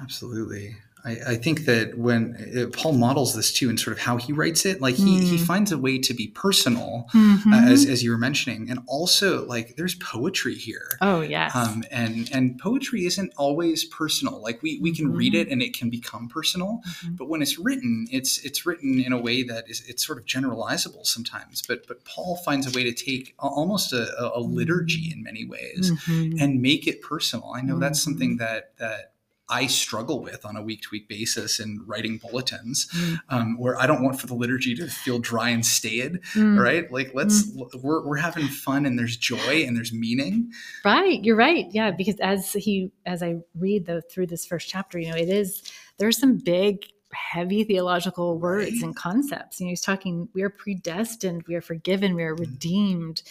Absolutely. 0.00 0.76
I, 1.04 1.10
I, 1.28 1.36
think 1.36 1.64
that 1.64 1.98
when 1.98 2.36
uh, 2.56 2.76
Paul 2.76 2.92
models 2.92 3.34
this 3.34 3.52
too, 3.52 3.68
and 3.68 3.78
sort 3.78 3.96
of 3.96 4.02
how 4.02 4.18
he 4.18 4.32
writes 4.32 4.64
it, 4.64 4.80
like 4.80 4.94
he, 4.94 5.20
mm. 5.20 5.22
he 5.22 5.36
finds 5.38 5.72
a 5.72 5.78
way 5.78 5.98
to 5.98 6.14
be 6.14 6.28
personal, 6.28 7.08
mm-hmm. 7.12 7.52
uh, 7.52 7.70
as, 7.70 7.86
as 7.86 8.04
you 8.04 8.12
were 8.12 8.18
mentioning, 8.18 8.70
and 8.70 8.80
also 8.86 9.44
like 9.46 9.76
there's 9.76 9.96
poetry 9.96 10.54
here. 10.54 10.86
Oh 11.00 11.20
yes, 11.20 11.54
um, 11.56 11.82
and 11.90 12.30
and 12.32 12.58
poetry 12.58 13.04
isn't 13.06 13.32
always 13.36 13.84
personal. 13.84 14.40
Like 14.40 14.62
we 14.62 14.78
we 14.80 14.94
can 14.94 15.08
mm-hmm. 15.08 15.16
read 15.16 15.34
it 15.34 15.48
and 15.48 15.60
it 15.60 15.76
can 15.76 15.90
become 15.90 16.28
personal, 16.28 16.82
mm-hmm. 16.86 17.14
but 17.16 17.28
when 17.28 17.42
it's 17.42 17.58
written, 17.58 18.06
it's 18.12 18.38
it's 18.44 18.64
written 18.64 19.00
in 19.00 19.12
a 19.12 19.20
way 19.20 19.42
that 19.42 19.68
is 19.68 19.82
it's 19.88 20.06
sort 20.06 20.18
of 20.18 20.24
generalizable 20.24 21.04
sometimes. 21.04 21.62
But 21.62 21.86
but 21.88 22.04
Paul 22.04 22.36
finds 22.44 22.66
a 22.66 22.76
way 22.76 22.84
to 22.84 22.92
take 22.92 23.34
almost 23.38 23.92
a, 23.92 24.32
a 24.34 24.40
liturgy 24.40 25.10
in 25.12 25.22
many 25.22 25.44
ways 25.44 25.90
mm-hmm. 25.90 26.38
and 26.40 26.62
make 26.62 26.86
it 26.86 27.02
personal. 27.02 27.52
I 27.56 27.62
know 27.62 27.78
that's 27.78 28.00
something 28.00 28.38
mm-hmm. 28.38 28.44
that 28.44 28.76
that 28.78 29.11
I 29.52 29.66
struggle 29.66 30.22
with 30.22 30.46
on 30.46 30.56
a 30.56 30.62
week 30.62 30.80
to 30.82 30.88
week 30.92 31.08
basis 31.08 31.60
in 31.60 31.84
writing 31.86 32.16
bulletins, 32.16 32.88
mm. 32.96 33.20
um, 33.28 33.58
where 33.58 33.78
I 33.78 33.86
don't 33.86 34.02
want 34.02 34.18
for 34.18 34.26
the 34.26 34.34
liturgy 34.34 34.74
to 34.76 34.86
feel 34.86 35.18
dry 35.18 35.50
and 35.50 35.64
staid, 35.64 36.22
mm. 36.32 36.58
right? 36.58 36.90
Like 36.90 37.10
let's 37.12 37.50
mm. 37.50 37.82
we're 37.82 38.06
we're 38.06 38.16
having 38.16 38.48
fun 38.48 38.86
and 38.86 38.98
there's 38.98 39.16
joy 39.16 39.64
and 39.66 39.76
there's 39.76 39.92
meaning. 39.92 40.50
Right, 40.86 41.22
you're 41.22 41.36
right. 41.36 41.66
Yeah, 41.70 41.90
because 41.90 42.18
as 42.20 42.54
he 42.54 42.92
as 43.04 43.22
I 43.22 43.40
read 43.54 43.84
the 43.84 44.00
through 44.00 44.28
this 44.28 44.46
first 44.46 44.70
chapter, 44.70 44.98
you 44.98 45.10
know, 45.10 45.16
it 45.16 45.28
is 45.28 45.62
there's 45.98 46.16
some 46.16 46.38
big 46.38 46.86
heavy 47.12 47.62
theological 47.62 48.38
words 48.38 48.72
right. 48.72 48.82
and 48.82 48.96
concepts. 48.96 49.60
You 49.60 49.66
know, 49.66 49.70
he's 49.70 49.82
talking 49.82 50.30
we 50.32 50.40
are 50.40 50.50
predestined, 50.50 51.44
we 51.46 51.56
are 51.56 51.60
forgiven, 51.60 52.14
we 52.14 52.22
are 52.22 52.34
mm. 52.34 52.40
redeemed. 52.40 53.22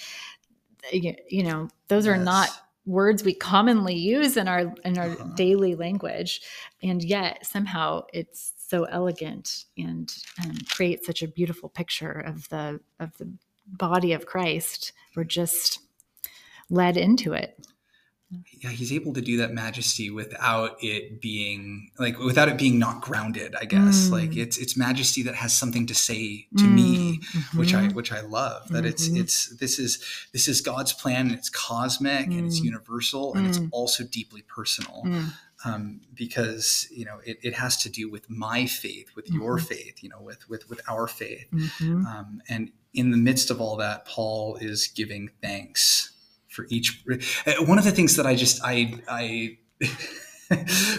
You, 0.92 1.16
you 1.30 1.44
know, 1.44 1.70
those 1.88 2.06
yes. 2.06 2.16
are 2.16 2.24
not 2.24 2.50
words 2.86 3.24
we 3.24 3.34
commonly 3.34 3.96
use 3.96 4.38
in 4.38 4.48
our 4.48 4.74
in 4.84 4.98
our 4.98 5.12
uh-huh. 5.12 5.30
daily 5.36 5.76
language 5.76 6.42
and 6.82 7.04
yet 7.04 7.46
somehow 7.46 8.02
it's 8.12 8.54
so 8.58 8.86
elegant 8.86 9.66
and, 9.78 10.16
and 10.42 10.68
creates 10.70 11.06
such 11.06 11.22
a 11.22 11.28
beautiful 11.28 11.70
picture 11.70 12.12
of 12.12 12.48
the 12.50 12.80
of 13.00 13.16
the 13.18 13.32
body 13.68 14.14
of 14.14 14.26
Christ 14.26 14.94
we're 15.16 15.24
just 15.24 15.80
led 16.70 16.98
into 16.98 17.34
it 17.34 17.68
yeah 18.62 18.70
he's 18.70 18.94
able 18.94 19.14
to 19.14 19.22
do 19.22 19.38
that 19.38 19.54
majesty 19.54 20.10
without 20.10 20.78
it 20.82 21.20
being 21.22 21.90
like 22.00 22.18
without 22.20 22.48
it 22.48 22.58
being 22.58 22.80
not 22.80 23.02
grounded 23.02 23.56
i 23.60 23.66
guess 23.66 24.08
mm. 24.08 24.12
like 24.12 24.38
it's 24.38 24.58
it's 24.58 24.78
majesty 24.78 25.24
that 25.24 25.36
has 25.36 25.54
something 25.54 25.86
to 25.86 25.94
say 25.96 26.48
to 26.58 26.64
mm. 26.64 26.74
me 26.74 27.20
mm-hmm. 27.20 27.60
which 27.60 27.74
i 27.74 27.88
which 27.90 28.12
i 28.12 28.22
love 28.22 28.68
that 28.70 28.80
mm-hmm. 28.80 28.88
it's 28.88 29.08
it's 29.08 29.58
this 29.58 29.80
is 29.80 30.04
this 30.34 30.48
is 30.48 30.62
god's 30.62 30.94
plan 30.94 31.28
and 31.28 31.32
it's 31.32 31.50
cosmic 31.50 32.28
mm. 32.28 32.38
and 32.38 32.48
it's 32.48 32.62
mm. 32.62 32.66
universal 32.66 33.34
and 33.36 33.48
it's 33.48 33.60
mm. 33.60 33.70
also 33.72 34.04
deeply 34.04 34.42
personal 34.44 35.04
mm. 35.06 35.30
um, 35.66 36.00
because 36.14 36.88
you 36.92 37.06
know 37.06 37.20
it, 37.26 37.38
it 37.42 37.54
has 37.54 37.78
to 37.78 37.90
do 37.90 38.10
with 38.10 38.30
my 38.30 38.66
faith 38.66 39.16
with 39.16 39.26
mm-hmm. 39.26 39.42
your 39.42 39.58
faith 39.58 40.02
you 40.02 40.10
know 40.10 40.22
with 40.22 40.48
with 40.50 40.70
with 40.70 40.82
our 40.90 41.08
faith 41.08 41.48
mm-hmm. 41.52 42.06
um, 42.06 42.42
and 42.50 42.72
in 42.94 43.12
the 43.12 43.18
midst 43.18 43.50
of 43.52 43.60
all 43.60 43.76
that 43.76 44.06
paul 44.06 44.58
is 44.62 44.88
giving 44.88 45.30
thanks 45.42 46.12
for 46.52 46.68
each. 46.70 47.04
Uh, 47.48 47.54
one 47.66 47.80
of 47.80 47.86
the 47.86 47.92
things 47.92 48.16
that 48.18 48.28
I 48.28 48.36
just 48.36 48.62
I 48.64 49.00
I. 49.10 49.58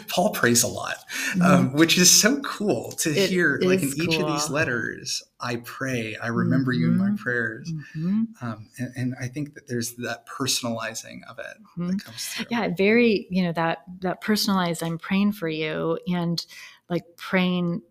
Paul 0.09 0.31
prays 0.31 0.63
a 0.63 0.67
lot, 0.67 0.97
um, 1.35 1.69
mm-hmm. 1.69 1.77
which 1.77 1.99
is 1.99 2.11
so 2.11 2.41
cool 2.41 2.93
to 2.93 3.11
it 3.11 3.29
hear. 3.29 3.61
Like 3.63 3.83
in 3.83 3.91
each 3.97 4.17
of 4.17 4.27
these 4.27 4.49
letters, 4.49 5.23
I 5.41 5.57
pray, 5.57 6.17
I 6.17 6.29
remember 6.29 6.73
mm-hmm. 6.73 6.81
you 6.81 6.89
in 6.89 6.97
my 6.97 7.07
mm-hmm. 7.09 7.17
prayers, 7.17 7.71
mm-hmm. 7.95 8.23
um, 8.41 8.71
and, 8.79 8.93
and, 8.97 9.15
I 9.21 9.29
think 9.29 9.53
that 9.53 9.69
there's 9.69 9.93
that 9.97 10.27
personalizing 10.27 11.21
of 11.29 11.39
it 11.39 11.45
that 11.77 11.83
mm-hmm. 11.83 11.99
comes 11.99 12.25
through. 12.29 12.47
Yeah, 12.49 12.71
very. 12.75 13.27
You 13.29 13.43
know 13.43 13.53
that 13.53 13.83
that 14.01 14.23
personalized. 14.23 14.83
I'm 14.83 14.97
praying 14.97 15.33
for 15.33 15.51
you, 15.51 15.99
and 16.09 16.43
like 16.89 17.05
praying 17.19 17.83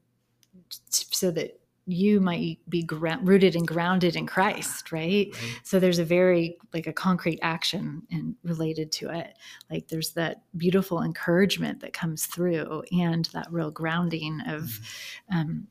so 0.89 1.29
that 1.29 1.60
you 1.91 2.21
might 2.21 2.57
be 2.69 2.88
rooted 2.89 3.55
and 3.55 3.67
grounded 3.67 4.15
in 4.15 4.25
Christ, 4.25 4.93
right? 4.93 5.27
right? 5.33 5.60
So 5.63 5.77
there's 5.77 6.00
a 6.00 6.05
very 6.05 6.57
like 6.74 6.88
a 6.88 6.93
concrete 6.93 7.39
action 7.41 8.03
and 8.10 8.36
related 8.43 8.93
to 8.93 9.10
it. 9.10 9.38
Like 9.69 9.89
there's 9.89 10.12
that 10.12 10.43
beautiful 10.55 11.03
encouragement 11.03 11.81
that 11.81 11.91
comes 11.91 12.27
through, 12.27 12.83
and 12.91 13.25
that 13.33 13.51
real 13.51 13.71
grounding 13.71 14.39
of, 14.48 14.63
mm-hmm. 14.63 15.38
um, 15.38 15.67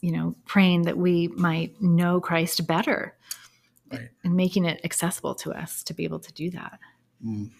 you 0.00 0.12
know, 0.12 0.36
praying 0.46 0.82
that 0.82 0.96
we 0.96 1.28
might 1.28 1.80
know 1.82 2.20
Christ 2.20 2.64
better, 2.68 3.16
right. 3.90 4.10
and 4.22 4.34
making 4.34 4.64
it 4.64 4.80
accessible 4.84 5.34
to 5.36 5.52
us 5.52 5.82
to 5.82 5.92
be 5.92 6.04
able 6.04 6.20
to 6.20 6.32
do 6.32 6.50
that. 6.50 6.78
Mm. 7.24 7.50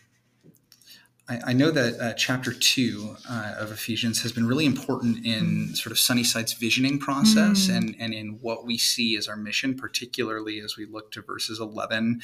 I, 1.29 1.41
I 1.49 1.53
know 1.53 1.71
that 1.71 2.01
uh, 2.01 2.13
chapter 2.15 2.53
two 2.53 3.17
uh, 3.29 3.55
of 3.59 3.71
Ephesians 3.71 4.23
has 4.23 4.33
been 4.33 4.47
really 4.47 4.67
important 4.67 5.25
in 5.25 5.75
sort 5.75 5.93
of 5.93 5.99
Sunnyside's 5.99 6.55
visioning 6.55 6.99
process 6.99 7.69
mm. 7.69 7.77
and, 7.77 7.97
and 7.99 8.15
in 8.15 8.39
what 8.41 8.65
we 8.65 8.79
see 8.79 9.17
as 9.17 9.29
our 9.29 9.37
mission, 9.37 9.77
particularly 9.77 10.61
as 10.61 10.77
we 10.77 10.87
look 10.87 11.13
to 11.13 11.23
verses 11.23 11.61
11 11.61 12.21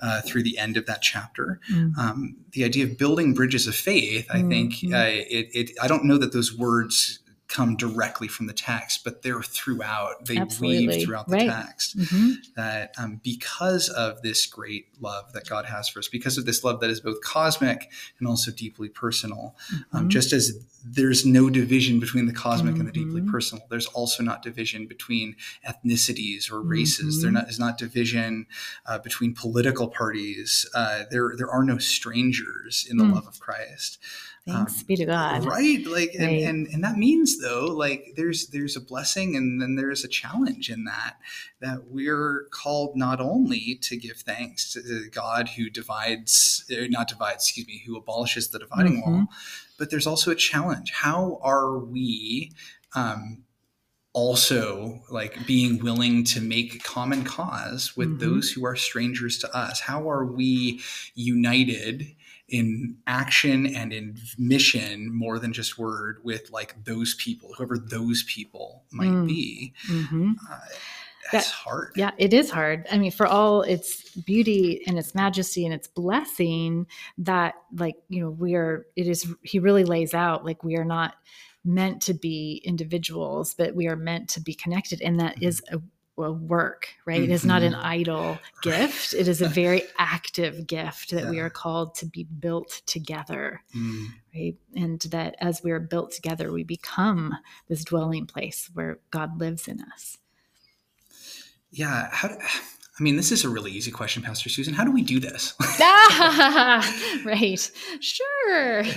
uh, 0.00 0.22
through 0.22 0.42
the 0.42 0.58
end 0.58 0.76
of 0.76 0.86
that 0.86 1.02
chapter. 1.02 1.60
Mm. 1.72 1.96
Um, 1.98 2.36
the 2.52 2.64
idea 2.64 2.84
of 2.84 2.98
building 2.98 3.34
bridges 3.34 3.66
of 3.66 3.74
faith, 3.74 4.26
I 4.30 4.38
mm-hmm. 4.38 4.48
think 4.48 4.72
uh, 4.92 5.06
it, 5.06 5.48
it, 5.52 5.70
I 5.80 5.88
don't 5.88 6.04
know 6.04 6.18
that 6.18 6.32
those 6.32 6.56
words 6.56 7.20
come 7.48 7.76
directly 7.76 8.28
from 8.28 8.46
the 8.46 8.52
text, 8.52 9.04
but 9.04 9.22
they're 9.22 9.42
throughout. 9.42 10.24
They 10.24 10.36
Absolutely. 10.36 10.88
weave 10.88 11.04
throughout 11.04 11.28
the 11.28 11.36
right. 11.36 11.48
text. 11.48 11.96
Mm-hmm. 11.96 12.32
That 12.56 12.94
um, 12.98 13.20
because 13.22 13.88
of 13.88 14.22
this 14.22 14.46
great 14.46 14.86
love 15.00 15.32
that 15.32 15.48
God 15.48 15.66
has 15.66 15.88
for 15.88 16.00
us, 16.00 16.08
because 16.08 16.38
of 16.38 16.46
this 16.46 16.64
love 16.64 16.80
that 16.80 16.90
is 16.90 17.00
both 17.00 17.20
cosmic 17.20 17.90
and 18.18 18.26
also 18.26 18.50
deeply 18.50 18.88
personal, 18.88 19.56
um, 19.72 19.78
mm-hmm. 19.78 19.96
um, 19.96 20.08
just 20.08 20.32
as 20.32 20.64
there's 20.84 21.26
no 21.26 21.50
division 21.50 21.98
between 21.98 22.26
the 22.26 22.32
cosmic 22.32 22.72
mm-hmm. 22.72 22.80
and 22.80 22.88
the 22.88 22.92
deeply 22.92 23.20
mm-hmm. 23.20 23.30
personal, 23.30 23.64
there's 23.70 23.86
also 23.86 24.22
not 24.22 24.42
division 24.42 24.86
between 24.86 25.36
ethnicities 25.68 26.50
or 26.50 26.60
races. 26.60 27.22
There 27.22 27.28
mm-hmm. 27.28 27.38
not, 27.38 27.48
is 27.48 27.58
not 27.58 27.78
division 27.78 28.46
uh, 28.86 28.98
between 28.98 29.34
political 29.34 29.88
parties. 29.88 30.68
Uh, 30.74 31.04
there 31.10 31.32
there 31.36 31.50
are 31.50 31.64
no 31.64 31.78
strangers 31.78 32.86
in 32.88 32.96
the 32.96 33.04
mm. 33.04 33.14
love 33.14 33.26
of 33.26 33.40
Christ. 33.40 33.98
Thanks 34.46 34.80
um, 34.80 34.86
be 34.86 34.96
to 34.96 35.06
God. 35.06 35.44
Right. 35.44 35.84
Like 35.84 36.14
right. 36.18 36.42
And, 36.42 36.42
and 36.42 36.66
and 36.68 36.84
that 36.84 36.96
means 36.96 37.40
though, 37.40 37.64
like 37.64 38.12
there's 38.16 38.46
there's 38.48 38.76
a 38.76 38.80
blessing 38.80 39.34
and 39.34 39.60
then 39.60 39.74
there's 39.74 40.04
a 40.04 40.08
challenge 40.08 40.70
in 40.70 40.84
that, 40.84 41.16
that 41.60 41.88
we're 41.88 42.46
called 42.52 42.96
not 42.96 43.20
only 43.20 43.78
to 43.82 43.96
give 43.96 44.18
thanks 44.18 44.72
to 44.74 45.08
God 45.10 45.48
who 45.56 45.68
divides 45.68 46.64
uh, 46.70 46.86
not 46.88 47.08
divides, 47.08 47.44
excuse 47.44 47.66
me, 47.66 47.82
who 47.84 47.96
abolishes 47.96 48.50
the 48.50 48.60
dividing 48.60 49.02
mm-hmm. 49.02 49.12
wall, 49.12 49.26
but 49.78 49.90
there's 49.90 50.06
also 50.06 50.30
a 50.30 50.36
challenge. 50.36 50.92
How 50.92 51.40
are 51.42 51.78
we 51.78 52.52
um, 52.94 53.42
also 54.16 55.02
like 55.10 55.46
being 55.46 55.78
willing 55.82 56.24
to 56.24 56.40
make 56.40 56.82
common 56.82 57.22
cause 57.22 57.94
with 57.96 58.08
mm-hmm. 58.08 58.34
those 58.34 58.50
who 58.50 58.64
are 58.64 58.74
strangers 58.74 59.38
to 59.38 59.54
us 59.54 59.78
how 59.80 60.08
are 60.08 60.24
we 60.24 60.80
united 61.14 62.15
in 62.48 62.96
action 63.06 63.66
and 63.66 63.92
in 63.92 64.16
mission 64.38 65.12
more 65.12 65.38
than 65.38 65.52
just 65.52 65.78
word 65.78 66.18
with 66.22 66.50
like 66.50 66.84
those 66.84 67.14
people, 67.14 67.52
whoever 67.56 67.76
those 67.76 68.22
people 68.24 68.84
might 68.92 69.08
mm. 69.08 69.26
be. 69.26 69.74
Mm-hmm. 69.90 70.32
Uh, 70.50 70.58
that's 71.32 71.48
that, 71.48 71.54
hard. 71.54 71.92
Yeah, 71.96 72.12
it 72.18 72.32
is 72.32 72.50
hard. 72.50 72.86
I 72.90 72.98
mean, 72.98 73.10
for 73.10 73.26
all 73.26 73.62
its 73.62 74.10
beauty 74.10 74.82
and 74.86 74.96
its 74.96 75.12
majesty 75.14 75.64
and 75.64 75.74
its 75.74 75.88
blessing, 75.88 76.86
that 77.18 77.54
like, 77.74 77.96
you 78.08 78.20
know, 78.20 78.30
we 78.30 78.54
are, 78.54 78.86
it 78.94 79.08
is, 79.08 79.26
he 79.42 79.58
really 79.58 79.84
lays 79.84 80.14
out 80.14 80.44
like 80.44 80.62
we 80.62 80.76
are 80.76 80.84
not 80.84 81.16
meant 81.64 82.00
to 82.02 82.14
be 82.14 82.62
individuals, 82.64 83.54
but 83.54 83.74
we 83.74 83.88
are 83.88 83.96
meant 83.96 84.28
to 84.28 84.40
be 84.40 84.54
connected. 84.54 85.02
And 85.02 85.18
that 85.18 85.34
mm-hmm. 85.34 85.48
is 85.48 85.62
a 85.72 85.80
work, 86.16 86.88
right? 87.04 87.20
Mm-hmm. 87.20 87.30
It 87.30 87.34
is 87.34 87.44
not 87.44 87.62
an 87.62 87.72
mm-hmm. 87.72 87.86
idle 87.86 88.38
gift. 88.62 89.14
It 89.14 89.28
is 89.28 89.42
a 89.42 89.48
very 89.48 89.82
active 89.98 90.66
gift 90.66 91.10
that 91.10 91.24
yeah. 91.24 91.30
we 91.30 91.40
are 91.40 91.50
called 91.50 91.94
to 91.96 92.06
be 92.06 92.24
built 92.24 92.82
together, 92.86 93.62
mm. 93.74 94.06
right? 94.34 94.56
And 94.74 95.00
that 95.10 95.36
as 95.40 95.62
we 95.62 95.70
are 95.70 95.80
built 95.80 96.12
together, 96.12 96.52
we 96.52 96.64
become 96.64 97.34
this 97.68 97.84
dwelling 97.84 98.26
place 98.26 98.70
where 98.72 98.98
God 99.10 99.38
lives 99.38 99.68
in 99.68 99.80
us. 99.80 100.18
Yeah. 101.70 102.08
How 102.10 102.28
do, 102.28 102.36
I 102.98 103.02
mean, 103.02 103.16
this 103.16 103.30
is 103.30 103.44
a 103.44 103.50
really 103.50 103.72
easy 103.72 103.90
question, 103.90 104.22
Pastor 104.22 104.48
Susan. 104.48 104.72
How 104.72 104.82
do 104.84 104.90
we 104.90 105.02
do 105.02 105.20
this? 105.20 105.54
right. 107.24 107.70
Sure. 108.00 108.84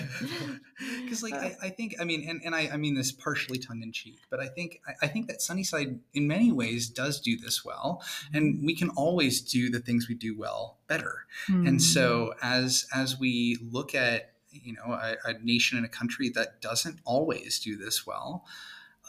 Because, 1.03 1.21
like, 1.21 1.33
I, 1.33 1.57
I, 1.61 1.69
think, 1.71 1.95
I 1.99 2.05
mean, 2.05 2.25
and, 2.29 2.41
and 2.45 2.55
I, 2.55 2.69
I 2.71 2.77
mean 2.77 2.95
this 2.95 3.11
partially 3.11 3.57
tongue 3.57 3.81
in 3.83 3.91
cheek, 3.91 4.19
but 4.29 4.39
I 4.39 4.47
think, 4.47 4.79
I, 4.87 4.93
I, 5.01 5.07
think 5.09 5.27
that 5.27 5.41
Sunnyside, 5.41 5.99
in 6.13 6.25
many 6.25 6.53
ways, 6.53 6.87
does 6.87 7.19
do 7.19 7.35
this 7.35 7.65
well, 7.65 8.01
and 8.33 8.65
we 8.65 8.73
can 8.73 8.89
always 8.91 9.41
do 9.41 9.69
the 9.69 9.81
things 9.81 10.07
we 10.07 10.15
do 10.15 10.37
well 10.37 10.77
better. 10.87 11.25
Mm. 11.49 11.67
And 11.67 11.81
so, 11.81 12.33
as 12.41 12.87
as 12.95 13.19
we 13.19 13.57
look 13.69 13.93
at, 13.93 14.31
you 14.51 14.71
know, 14.71 14.93
a, 14.93 15.17
a 15.25 15.33
nation 15.43 15.77
and 15.77 15.85
a 15.85 15.89
country 15.89 16.29
that 16.29 16.61
doesn't 16.61 16.99
always 17.03 17.59
do 17.59 17.75
this 17.75 18.07
well 18.07 18.45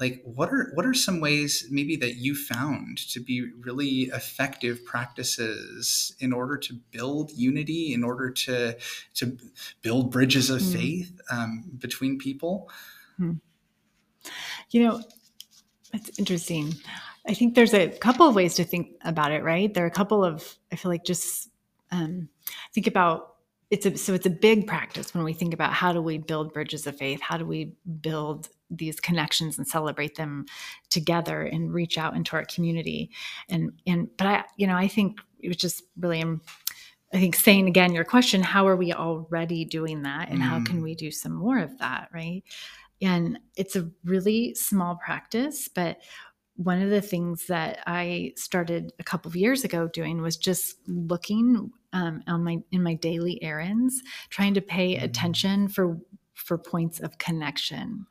like 0.00 0.22
what 0.24 0.48
are 0.48 0.72
what 0.74 0.86
are 0.86 0.94
some 0.94 1.20
ways 1.20 1.66
maybe 1.70 1.94
that 1.94 2.16
you 2.16 2.34
found 2.34 2.98
to 2.98 3.20
be 3.20 3.50
really 3.60 4.10
effective 4.14 4.84
practices 4.84 6.16
in 6.18 6.32
order 6.32 6.56
to 6.56 6.74
build 6.90 7.30
unity 7.32 7.92
in 7.92 8.02
order 8.02 8.30
to 8.30 8.76
to 9.14 9.36
build 9.82 10.10
bridges 10.10 10.50
of 10.50 10.60
mm. 10.60 10.72
faith 10.72 11.20
um, 11.30 11.64
between 11.78 12.18
people 12.18 12.68
mm. 13.20 13.38
you 14.70 14.82
know 14.82 15.00
it's 15.92 16.18
interesting 16.18 16.74
i 17.28 17.34
think 17.34 17.54
there's 17.54 17.74
a 17.74 17.88
couple 17.88 18.26
of 18.26 18.34
ways 18.34 18.54
to 18.54 18.64
think 18.64 18.96
about 19.04 19.30
it 19.30 19.44
right 19.44 19.74
there 19.74 19.84
are 19.84 19.88
a 19.88 19.92
couple 19.92 20.24
of 20.24 20.58
i 20.72 20.76
feel 20.76 20.90
like 20.90 21.04
just 21.04 21.50
um, 21.92 22.28
think 22.72 22.86
about 22.86 23.34
it's 23.70 23.86
a 23.86 23.96
so 23.96 24.14
it's 24.14 24.26
a 24.26 24.30
big 24.30 24.66
practice 24.66 25.14
when 25.14 25.24
we 25.24 25.32
think 25.32 25.52
about 25.54 25.72
how 25.72 25.92
do 25.92 26.00
we 26.00 26.18
build 26.18 26.52
bridges 26.52 26.86
of 26.86 26.96
faith 26.96 27.20
how 27.20 27.36
do 27.36 27.44
we 27.44 27.72
build 28.00 28.48
these 28.70 29.00
connections 29.00 29.58
and 29.58 29.66
celebrate 29.66 30.14
them 30.16 30.46
together 30.88 31.42
and 31.42 31.72
reach 31.72 31.98
out 31.98 32.14
into 32.14 32.36
our 32.36 32.44
community 32.44 33.10
and 33.48 33.72
and 33.86 34.08
but 34.16 34.26
i 34.26 34.44
you 34.56 34.66
know 34.66 34.76
i 34.76 34.88
think 34.88 35.18
it 35.40 35.48
was 35.48 35.56
just 35.56 35.82
really 35.98 36.22
um, 36.22 36.40
i 37.12 37.18
think 37.18 37.34
saying 37.34 37.68
again 37.68 37.92
your 37.92 38.04
question 38.04 38.42
how 38.42 38.66
are 38.66 38.76
we 38.76 38.92
already 38.92 39.64
doing 39.64 40.02
that 40.02 40.28
and 40.28 40.38
mm. 40.38 40.42
how 40.42 40.62
can 40.64 40.80
mm. 40.80 40.82
we 40.82 40.94
do 40.94 41.10
some 41.10 41.32
more 41.32 41.58
of 41.58 41.76
that 41.78 42.08
right 42.12 42.42
and 43.02 43.38
it's 43.56 43.76
a 43.76 43.90
really 44.04 44.54
small 44.54 44.96
practice 44.96 45.68
but 45.68 45.98
one 46.62 46.82
of 46.82 46.90
the 46.90 47.00
things 47.00 47.46
that 47.46 47.78
I 47.86 48.34
started 48.36 48.92
a 48.98 49.02
couple 49.02 49.30
of 49.30 49.36
years 49.36 49.64
ago 49.64 49.88
doing 49.88 50.20
was 50.20 50.36
just 50.36 50.76
looking 50.86 51.70
um, 51.94 52.22
on 52.26 52.44
my 52.44 52.58
in 52.70 52.82
my 52.82 52.94
daily 52.94 53.42
errands, 53.42 54.02
trying 54.28 54.52
to 54.54 54.60
pay 54.60 54.96
mm. 54.96 55.02
attention 55.02 55.68
for 55.68 55.98
for 56.34 56.58
points 56.58 57.00
of 57.00 57.16
connection. 57.18 58.06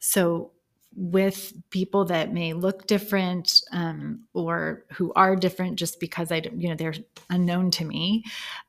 So, 0.00 0.52
with 0.96 1.52
people 1.70 2.04
that 2.06 2.32
may 2.32 2.52
look 2.52 2.86
different 2.88 3.62
um, 3.70 4.24
or 4.34 4.84
who 4.92 5.12
are 5.14 5.36
different 5.36 5.78
just 5.78 6.00
because 6.00 6.32
I, 6.32 6.42
you 6.56 6.68
know, 6.68 6.74
they're 6.74 6.94
unknown 7.28 7.70
to 7.72 7.84
me, 7.84 8.24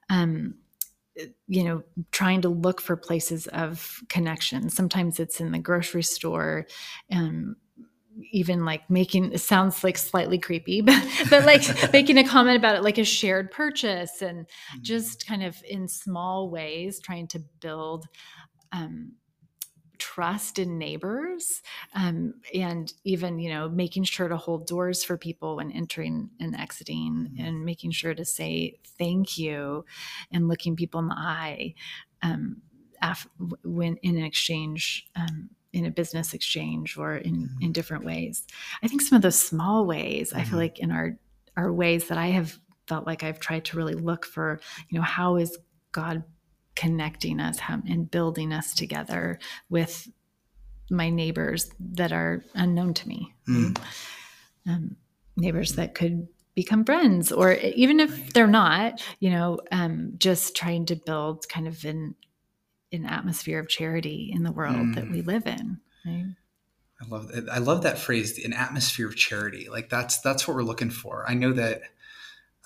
um, 0.09 0.53
you 1.47 1.63
know, 1.63 1.83
trying 2.11 2.41
to 2.41 2.49
look 2.49 2.79
for 2.79 2.95
places 2.95 3.47
of 3.47 4.01
connection. 4.07 4.69
Sometimes 4.69 5.19
it's 5.19 5.41
in 5.41 5.51
the 5.51 5.59
grocery 5.59 6.03
store. 6.03 6.67
Um, 7.11 7.55
even 8.31 8.65
like 8.65 8.89
making 8.89 9.31
it 9.31 9.39
sounds 9.39 9.85
like 9.85 9.97
slightly 9.97 10.37
creepy 10.37 10.81
but, 10.81 11.01
but 11.29 11.45
like 11.45 11.63
making 11.93 12.17
a 12.17 12.27
comment 12.27 12.57
about 12.57 12.75
it 12.75 12.83
like 12.83 12.97
a 12.97 13.05
shared 13.05 13.49
purchase 13.51 14.21
and 14.21 14.45
mm-hmm. 14.45 14.81
just 14.81 15.25
kind 15.25 15.41
of 15.41 15.55
in 15.67 15.87
small 15.87 16.49
ways 16.49 16.99
trying 16.99 17.25
to 17.25 17.39
build 17.61 18.05
um, 18.73 19.13
trust 20.01 20.57
in 20.57 20.79
neighbors 20.79 21.61
um, 21.93 22.33
and 22.55 22.91
even 23.03 23.37
you 23.37 23.51
know 23.51 23.69
making 23.69 24.03
sure 24.03 24.27
to 24.27 24.35
hold 24.35 24.65
doors 24.65 25.03
for 25.03 25.15
people 25.15 25.57
when 25.57 25.71
entering 25.71 26.27
and 26.39 26.55
exiting 26.55 27.29
mm-hmm. 27.29 27.45
and 27.45 27.63
making 27.63 27.91
sure 27.91 28.15
to 28.15 28.25
say 28.25 28.75
thank 28.97 29.37
you 29.37 29.85
and 30.31 30.47
looking 30.47 30.75
people 30.75 30.99
in 30.99 31.07
the 31.07 31.15
eye 31.15 31.75
um, 32.23 32.57
af- 32.99 33.27
when 33.63 33.95
in 33.97 34.17
an 34.17 34.23
exchange 34.23 35.07
um, 35.15 35.51
in 35.71 35.85
a 35.85 35.91
business 35.91 36.33
exchange 36.33 36.97
or 36.97 37.17
in 37.17 37.35
mm-hmm. 37.35 37.61
in 37.61 37.71
different 37.71 38.03
ways 38.03 38.47
i 38.81 38.87
think 38.87 39.03
some 39.03 39.15
of 39.15 39.21
those 39.21 39.39
small 39.39 39.85
ways 39.85 40.31
mm-hmm. 40.31 40.39
i 40.39 40.43
feel 40.43 40.53
mm-hmm. 40.53 40.57
like 40.57 40.79
in 40.79 40.89
our 40.89 41.15
our 41.55 41.71
ways 41.71 42.07
that 42.07 42.17
i 42.17 42.27
have 42.27 42.57
felt 42.87 43.05
like 43.05 43.21
i've 43.21 43.39
tried 43.39 43.63
to 43.63 43.77
really 43.77 43.93
look 43.93 44.25
for 44.25 44.59
you 44.89 44.97
know 44.97 45.05
how 45.05 45.35
is 45.35 45.59
god 45.91 46.23
connecting 46.81 47.39
us 47.39 47.59
and 47.69 48.09
building 48.09 48.51
us 48.51 48.73
together 48.73 49.37
with 49.69 50.09
my 50.89 51.11
neighbors 51.11 51.69
that 51.79 52.11
are 52.11 52.43
unknown 52.55 52.95
to 52.95 53.07
me. 53.07 53.35
Mm. 53.47 53.79
Um, 54.67 54.95
neighbors 55.37 55.73
that 55.73 55.93
could 55.93 56.27
become 56.55 56.83
friends, 56.83 57.31
or 57.31 57.53
even 57.53 57.99
if 57.99 58.33
they're 58.33 58.47
not, 58.47 58.99
you 59.19 59.29
know, 59.29 59.59
um, 59.71 60.13
just 60.17 60.55
trying 60.55 60.87
to 60.87 60.95
build 60.95 61.47
kind 61.47 61.67
of 61.67 61.85
an 61.85 62.15
an 62.91 63.05
atmosphere 63.05 63.59
of 63.59 63.69
charity 63.69 64.31
in 64.33 64.41
the 64.41 64.51
world 64.51 64.75
mm. 64.75 64.95
that 64.95 65.09
we 65.09 65.21
live 65.21 65.45
in. 65.45 65.79
Right? 66.03 66.25
I 66.99 67.07
love 67.07 67.31
I 67.51 67.59
love 67.59 67.83
that 67.83 67.99
phrase, 67.99 68.43
an 68.43 68.53
atmosphere 68.53 69.07
of 69.07 69.15
charity. 69.15 69.69
Like 69.69 69.89
that's 69.89 70.19
that's 70.21 70.47
what 70.47 70.57
we're 70.57 70.63
looking 70.63 70.89
for. 70.89 71.25
I 71.29 71.35
know 71.35 71.53
that 71.53 71.83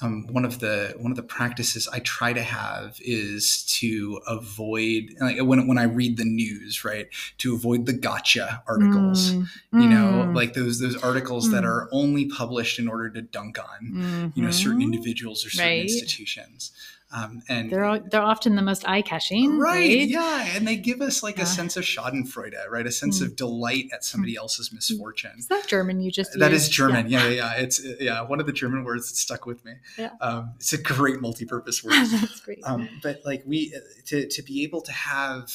um, 0.02 0.28
one 0.28 0.44
of 0.44 0.60
the 0.60 0.94
one 0.98 1.12
of 1.12 1.16
the 1.16 1.24
practices 1.24 1.88
I 1.88 2.00
try 2.00 2.34
to 2.34 2.44
have 2.44 3.00
is 3.00 3.64
to 3.80 4.20
avoid 4.28 5.16
like 5.22 5.38
when 5.42 5.68
when 5.68 5.78
I 5.78 5.84
read 5.84 6.18
the 6.18 6.26
news, 6.26 6.84
right? 6.84 7.08
To 7.40 7.56
avoid 7.56 7.86
the 7.86 7.94
gotcha 7.94 8.62
articles, 8.68 9.32
mm, 9.32 9.48
you 9.74 9.88
know, 9.88 10.26
mm, 10.28 10.36
like 10.36 10.54
those 10.54 10.80
those 10.80 11.02
articles 11.02 11.48
mm. 11.48 11.52
that 11.52 11.64
are 11.64 11.88
only 11.94 12.26
published 12.26 12.78
in 12.78 12.90
order 12.90 13.10
to 13.10 13.22
dunk 13.22 13.58
on, 13.58 13.86
mm-hmm. 13.86 14.28
you 14.36 14.44
know, 14.44 14.52
certain 14.52 14.80
mm-hmm. 14.80 14.94
individuals 14.94 15.46
or 15.46 15.50
certain 15.50 15.70
right. 15.70 15.82
institutions. 15.84 16.72
Um, 17.16 17.42
and 17.48 17.70
they're 17.70 18.00
they're 18.00 18.22
often 18.22 18.56
the 18.56 18.62
most 18.62 18.86
eye 18.88 19.02
catching, 19.02 19.58
right, 19.58 19.78
right, 19.78 20.08
Yeah, 20.08 20.48
and 20.54 20.68
they 20.68 20.76
give 20.76 21.02
us 21.02 21.24
like 21.24 21.38
yeah. 21.38 21.44
a 21.44 21.46
sense 21.46 21.78
of 21.78 21.84
Schadenfreude, 21.84 22.68
right? 22.70 22.86
A 22.86 22.92
sense 22.92 23.22
mm. 23.22 23.26
of 23.26 23.36
delight 23.38 23.86
at 23.94 24.04
somebody 24.04 24.34
mm. 24.34 24.40
else's 24.40 24.74
misfortune. 24.74 25.32
Is 25.38 25.48
that 25.48 25.66
German? 25.68 26.02
You 26.02 26.12
just 26.12 26.38
that 26.38 26.52
used? 26.52 26.64
is 26.64 26.70
German. 26.70 27.10
Yeah. 27.10 27.24
yeah, 27.24 27.30
yeah, 27.30 27.36
yeah. 27.36 27.64
It's 27.64 27.82
yeah 28.00 28.22
one 28.22 28.42
of 28.42 28.48
the 28.48 28.52
German 28.54 28.84
words 28.84 29.10
that 29.10 29.16
stuck 29.16 29.46
with 29.46 29.64
me. 29.64 29.74
Yeah, 29.98 30.12
um, 30.20 30.56
it's 30.58 30.74
a 30.74 30.82
great 30.82 31.22
multi-purpose 31.22 31.84
word. 31.84 31.94
That's 31.94 32.42
great. 32.42 32.60
Um, 32.66 32.90
but 33.02 33.22
like 33.24 33.44
we 33.46 33.74
to 34.08 34.28
to 34.28 34.44
be 34.44 34.64
able 34.64 34.82
to 34.82 34.92
have 34.92 35.54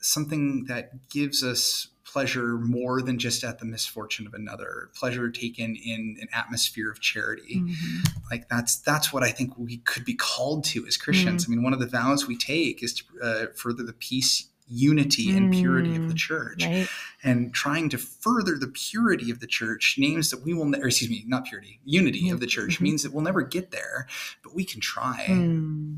something 0.00 0.64
that 0.68 1.10
gives 1.10 1.42
us 1.42 1.88
pleasure 2.06 2.58
more 2.58 3.02
than 3.02 3.18
just 3.18 3.42
at 3.42 3.58
the 3.58 3.64
misfortune 3.64 4.26
of 4.26 4.34
another 4.34 4.90
pleasure 4.94 5.28
taken 5.30 5.76
in 5.76 6.16
an 6.20 6.28
atmosphere 6.32 6.90
of 6.90 7.00
charity 7.00 7.56
mm-hmm. 7.56 8.02
like 8.30 8.48
that's 8.48 8.76
that's 8.76 9.12
what 9.12 9.22
i 9.22 9.30
think 9.30 9.52
we 9.58 9.78
could 9.78 10.04
be 10.04 10.14
called 10.14 10.64
to 10.64 10.86
as 10.86 10.96
christians 10.96 11.44
mm-hmm. 11.44 11.52
i 11.52 11.56
mean 11.56 11.64
one 11.64 11.72
of 11.72 11.80
the 11.80 11.86
vows 11.86 12.26
we 12.26 12.36
take 12.36 12.82
is 12.82 12.94
to 12.94 13.04
uh, 13.22 13.46
further 13.54 13.82
the 13.82 13.92
peace 13.92 14.48
unity 14.68 15.36
and 15.36 15.52
purity 15.52 15.94
of 15.94 16.08
the 16.08 16.14
mm, 16.14 16.16
church 16.16 16.64
right. 16.64 16.88
and 17.22 17.54
trying 17.54 17.88
to 17.88 17.96
further 17.96 18.56
the 18.58 18.66
purity 18.66 19.30
of 19.30 19.38
the 19.38 19.46
church 19.46 19.94
names 19.96 20.30
that 20.30 20.42
we 20.42 20.52
will 20.52 20.64
ne- 20.64 20.80
or 20.80 20.88
excuse 20.88 21.08
me 21.08 21.22
not 21.26 21.44
purity 21.44 21.78
unity 21.84 22.24
mm-hmm. 22.24 22.34
of 22.34 22.40
the 22.40 22.46
church 22.46 22.76
mm-hmm. 22.76 22.84
means 22.84 23.02
that 23.02 23.12
we'll 23.12 23.22
never 23.22 23.42
get 23.42 23.70
there 23.70 24.08
but 24.42 24.54
we 24.54 24.64
can 24.64 24.80
try 24.80 25.24
mm. 25.28 25.96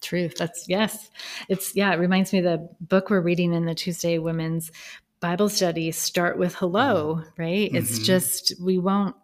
truth 0.00 0.34
that's 0.38 0.66
yes 0.66 1.10
it's 1.50 1.76
yeah 1.76 1.92
it 1.92 1.98
reminds 1.98 2.32
me 2.32 2.38
of 2.38 2.44
the 2.44 2.68
book 2.80 3.10
we're 3.10 3.20
reading 3.20 3.52
in 3.52 3.66
the 3.66 3.74
tuesday 3.74 4.18
women's 4.18 4.70
bible 5.24 5.48
study 5.48 5.90
start 5.90 6.36
with 6.38 6.54
hello 6.54 7.14
mm-hmm. 7.14 7.42
right 7.42 7.70
it's 7.72 7.94
mm-hmm. 7.94 8.04
just 8.04 8.52
we 8.60 8.76
won't 8.76 9.16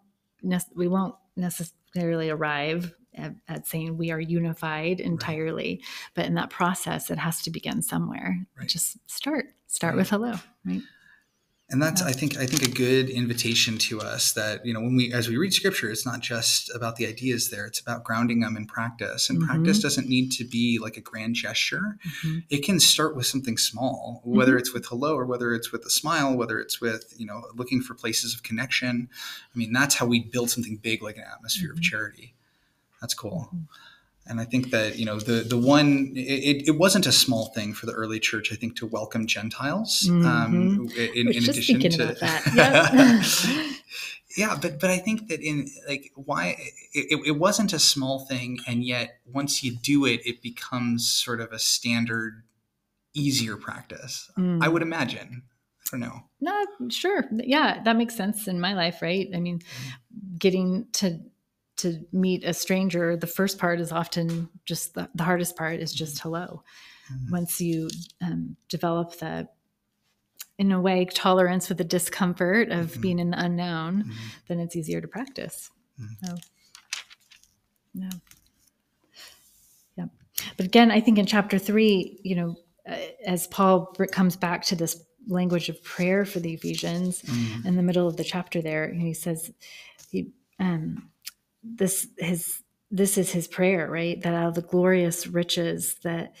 we 0.75 0.87
won't 0.87 1.13
necessarily 1.35 2.31
arrive 2.31 2.91
at, 3.15 3.33
at, 3.47 3.67
saying 3.67 3.97
we 3.97 4.09
are 4.09 4.19
unified 4.19 4.99
entirely. 4.99 5.79
Right. 5.81 5.87
But 6.15 6.25
in 6.25 6.35
that 6.35 6.49
process, 6.49 7.11
it 7.11 7.19
has 7.19 7.41
to 7.43 7.51
begin 7.51 7.81
somewhere. 7.81 8.37
Right. 8.57 8.67
Just 8.67 8.97
start. 9.09 9.47
Start 9.67 9.93
right. 9.93 9.99
with 9.99 10.09
hello. 10.09 10.33
Right. 10.65 10.81
And 11.71 11.81
that's, 11.81 12.01
I 12.01 12.11
think, 12.11 12.37
I 12.37 12.45
think 12.45 12.63
a 12.63 12.69
good 12.69 13.09
invitation 13.09 13.77
to 13.79 14.01
us 14.01 14.33
that 14.33 14.65
you 14.65 14.73
know 14.73 14.81
when 14.81 14.93
we, 14.97 15.13
as 15.13 15.29
we 15.29 15.37
read 15.37 15.53
Scripture, 15.53 15.89
it's 15.89 16.05
not 16.05 16.19
just 16.19 16.69
about 16.75 16.97
the 16.97 17.07
ideas 17.07 17.49
there; 17.49 17.65
it's 17.65 17.79
about 17.79 18.03
grounding 18.03 18.41
them 18.41 18.57
in 18.57 18.65
practice. 18.67 19.29
And 19.29 19.39
mm-hmm. 19.39 19.47
practice 19.47 19.79
doesn't 19.79 20.09
need 20.09 20.33
to 20.33 20.43
be 20.43 20.79
like 20.79 20.97
a 20.97 21.01
grand 21.01 21.35
gesture; 21.35 21.97
mm-hmm. 22.05 22.39
it 22.49 22.65
can 22.65 22.81
start 22.81 23.15
with 23.15 23.25
something 23.25 23.57
small, 23.57 24.21
whether 24.25 24.51
mm-hmm. 24.51 24.59
it's 24.59 24.73
with 24.73 24.85
hello 24.87 25.15
or 25.15 25.25
whether 25.25 25.53
it's 25.53 25.71
with 25.71 25.85
a 25.85 25.89
smile, 25.89 26.35
whether 26.35 26.59
it's 26.59 26.81
with 26.81 27.13
you 27.17 27.25
know 27.25 27.41
looking 27.55 27.81
for 27.81 27.93
places 27.93 28.35
of 28.35 28.43
connection. 28.43 29.07
I 29.55 29.57
mean, 29.57 29.71
that's 29.71 29.95
how 29.95 30.05
we 30.05 30.19
build 30.19 30.49
something 30.49 30.75
big, 30.75 31.01
like 31.01 31.15
an 31.15 31.23
atmosphere 31.23 31.71
of 31.71 31.77
mm-hmm. 31.77 31.83
charity. 31.83 32.35
That's 32.99 33.13
cool. 33.13 33.49
And 34.27 34.39
I 34.39 34.45
think 34.45 34.69
that 34.71 34.97
you 34.97 35.05
know 35.05 35.19
the 35.19 35.43
the 35.43 35.57
one 35.57 36.13
it, 36.15 36.67
it 36.67 36.77
wasn't 36.77 37.05
a 37.05 37.11
small 37.11 37.47
thing 37.47 37.73
for 37.73 37.85
the 37.85 37.93
early 37.93 38.19
church. 38.19 38.51
I 38.53 38.55
think 38.55 38.75
to 38.77 38.85
welcome 38.85 39.27
Gentiles 39.27 40.07
um, 40.09 40.23
mm-hmm. 40.23 40.27
um, 40.27 40.89
in, 40.95 41.31
in 41.31 41.49
addition 41.49 41.79
to 41.79 42.05
that. 42.19 43.77
yeah, 44.37 44.57
but 44.61 44.79
but 44.79 44.89
I 44.89 44.97
think 44.97 45.27
that 45.27 45.41
in 45.41 45.67
like 45.87 46.11
why 46.15 46.55
it, 46.93 47.19
it 47.25 47.37
wasn't 47.37 47.73
a 47.73 47.79
small 47.79 48.19
thing, 48.19 48.59
and 48.67 48.83
yet 48.83 49.19
once 49.25 49.63
you 49.63 49.75
do 49.75 50.05
it, 50.05 50.21
it 50.25 50.41
becomes 50.41 51.09
sort 51.09 51.41
of 51.41 51.51
a 51.51 51.59
standard, 51.59 52.43
easier 53.13 53.57
practice. 53.57 54.29
Mm. 54.37 54.63
I 54.63 54.67
would 54.67 54.81
imagine. 54.81 55.43
I 55.87 55.97
don't 55.97 55.99
know. 56.01 56.23
No, 56.39 56.89
sure. 56.89 57.25
Yeah, 57.31 57.81
that 57.83 57.97
makes 57.97 58.15
sense 58.15 58.47
in 58.47 58.61
my 58.61 58.73
life, 58.73 59.01
right? 59.01 59.29
I 59.33 59.39
mean, 59.39 59.61
getting 60.37 60.87
to 60.93 61.19
to 61.81 62.05
meet 62.11 62.43
a 62.43 62.53
stranger, 62.53 63.15
the 63.15 63.27
first 63.27 63.57
part 63.57 63.79
is 63.79 63.91
often 63.91 64.49
just 64.65 64.93
the, 64.93 65.09
the 65.15 65.23
hardest 65.23 65.55
part 65.55 65.79
is 65.79 65.93
just 65.93 66.17
mm-hmm. 66.17 66.29
hello. 66.29 66.63
Mm-hmm. 67.11 67.31
Once 67.31 67.61
you 67.61 67.89
um, 68.21 68.55
develop 68.69 69.17
that, 69.17 69.53
in 70.57 70.71
a 70.71 70.79
way, 70.79 71.05
tolerance 71.05 71.69
with 71.69 71.79
the 71.79 71.83
discomfort 71.83 72.69
of 72.69 72.91
mm-hmm. 72.91 73.01
being 73.01 73.19
in 73.19 73.31
the 73.31 73.43
unknown, 73.43 74.03
mm-hmm. 74.03 74.11
then 74.47 74.59
it's 74.59 74.75
easier 74.75 75.01
to 75.01 75.07
practice. 75.07 75.71
Mm-hmm. 75.99 76.25
So, 76.25 76.35
no. 77.95 78.09
Yeah. 79.97 80.05
But 80.57 80.65
again, 80.67 80.91
I 80.91 81.01
think 81.01 81.17
in 81.17 81.25
chapter 81.25 81.57
three, 81.57 82.19
you 82.23 82.35
know, 82.35 82.55
uh, 82.87 82.95
as 83.25 83.47
Paul 83.47 83.87
comes 84.11 84.35
back 84.35 84.63
to 84.65 84.75
this 84.75 85.03
language 85.27 85.69
of 85.69 85.83
prayer 85.83 86.25
for 86.25 86.39
the 86.39 86.53
Ephesians 86.53 87.21
mm-hmm. 87.21 87.67
in 87.67 87.75
the 87.75 87.83
middle 87.83 88.07
of 88.07 88.17
the 88.17 88.23
chapter 88.23 88.61
there, 88.61 88.91
he 88.91 89.13
says, 89.13 89.51
he, 90.11 90.31
um, 90.59 91.10
this 91.63 92.07
his 92.17 92.61
this 92.89 93.17
is 93.17 93.31
his 93.31 93.47
prayer 93.47 93.89
right 93.89 94.21
that 94.21 94.33
out 94.33 94.49
of 94.49 94.55
the 94.55 94.61
glorious 94.61 95.27
riches 95.27 95.95
that 96.03 96.33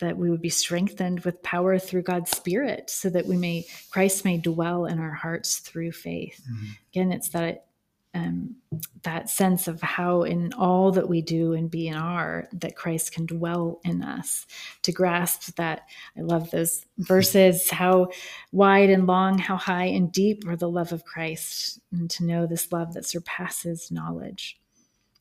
that 0.00 0.16
we 0.16 0.30
would 0.30 0.42
be 0.42 0.50
strengthened 0.50 1.20
with 1.20 1.42
power 1.42 1.78
through 1.78 2.02
God's 2.02 2.30
Spirit, 2.30 2.90
so 2.90 3.08
that 3.10 3.26
we 3.26 3.36
may 3.36 3.64
Christ 3.90 4.24
may 4.24 4.38
dwell 4.38 4.86
in 4.86 4.98
our 4.98 5.12
hearts 5.12 5.58
through 5.58 5.92
faith. 5.92 6.40
Mm-hmm. 6.42 6.66
Again, 6.92 7.12
it's 7.12 7.28
that 7.30 7.66
um, 8.12 8.56
that 9.02 9.28
sense 9.28 9.66
of 9.66 9.80
how 9.82 10.22
in 10.22 10.52
all 10.52 10.92
that 10.92 11.08
we 11.08 11.20
do 11.20 11.52
and 11.52 11.68
be 11.68 11.88
and 11.88 11.98
are 11.98 12.46
that 12.52 12.76
Christ 12.76 13.12
can 13.12 13.26
dwell 13.26 13.80
in 13.84 14.04
us. 14.04 14.46
To 14.82 14.92
grasp 14.92 15.56
that, 15.56 15.82
I 16.16 16.20
love 16.20 16.50
those 16.50 16.84
verses. 16.98 17.70
How 17.70 18.10
wide 18.52 18.90
and 18.90 19.06
long, 19.06 19.38
how 19.38 19.56
high 19.56 19.86
and 19.86 20.12
deep 20.12 20.46
are 20.46 20.56
the 20.56 20.70
love 20.70 20.92
of 20.92 21.04
Christ, 21.04 21.80
and 21.92 22.08
to 22.10 22.24
know 22.24 22.46
this 22.46 22.70
love 22.72 22.94
that 22.94 23.06
surpasses 23.06 23.90
knowledge 23.90 24.60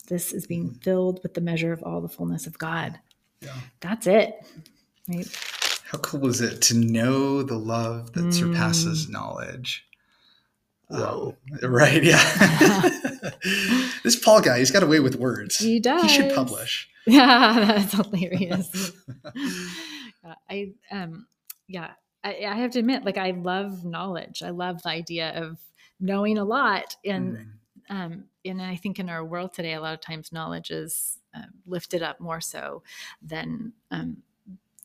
this 0.07 0.33
is 0.33 0.47
being 0.47 0.69
mm-hmm. 0.69 0.79
filled 0.79 1.21
with 1.23 1.33
the 1.33 1.41
measure 1.41 1.73
of 1.73 1.83
all 1.83 2.01
the 2.01 2.09
fullness 2.09 2.47
of 2.47 2.57
God. 2.57 2.99
Yeah. 3.41 3.55
That's 3.81 4.07
it. 4.07 4.45
Right? 5.07 5.27
How 5.91 5.97
cool 5.99 6.27
is 6.27 6.41
it 6.41 6.61
to 6.63 6.77
know 6.77 7.43
the 7.43 7.57
love 7.57 8.13
that 8.13 8.21
mm. 8.21 8.33
surpasses 8.33 9.09
knowledge? 9.09 9.85
Whoa. 10.87 11.35
Um, 11.61 11.71
right. 11.71 12.03
Yeah. 12.03 12.89
this 14.03 14.15
Paul 14.15 14.41
guy, 14.41 14.59
he's 14.59 14.71
got 14.71 14.83
a 14.83 14.87
way 14.87 14.99
with 14.99 15.15
words. 15.15 15.57
He 15.57 15.79
does. 15.79 16.03
He 16.03 16.07
should 16.07 16.33
publish. 16.33 16.89
Yeah, 17.05 17.65
that's 17.65 17.91
hilarious. 17.91 18.93
I, 20.49 20.71
um, 20.89 21.27
yeah, 21.67 21.91
I, 22.23 22.45
I, 22.47 22.55
have 22.55 22.71
to 22.71 22.79
admit, 22.79 23.03
like, 23.03 23.17
I 23.17 23.31
love 23.31 23.83
knowledge. 23.83 24.41
I 24.41 24.51
love 24.51 24.81
the 24.83 24.87
idea 24.87 25.31
of 25.35 25.59
knowing 25.99 26.37
a 26.37 26.45
lot 26.45 26.95
and, 27.03 27.37
mm. 27.37 27.45
Um, 27.93 28.23
and 28.43 28.59
I 28.59 28.75
think 28.75 28.97
in 28.97 29.07
our 29.07 29.23
world 29.23 29.53
today, 29.53 29.73
a 29.73 29.81
lot 29.81 29.93
of 29.93 30.01
times 30.01 30.31
knowledge 30.31 30.71
is 30.71 31.19
uh, 31.35 31.43
lifted 31.67 32.01
up 32.01 32.19
more 32.19 32.41
so 32.41 32.81
than 33.21 33.73
um, 33.91 34.17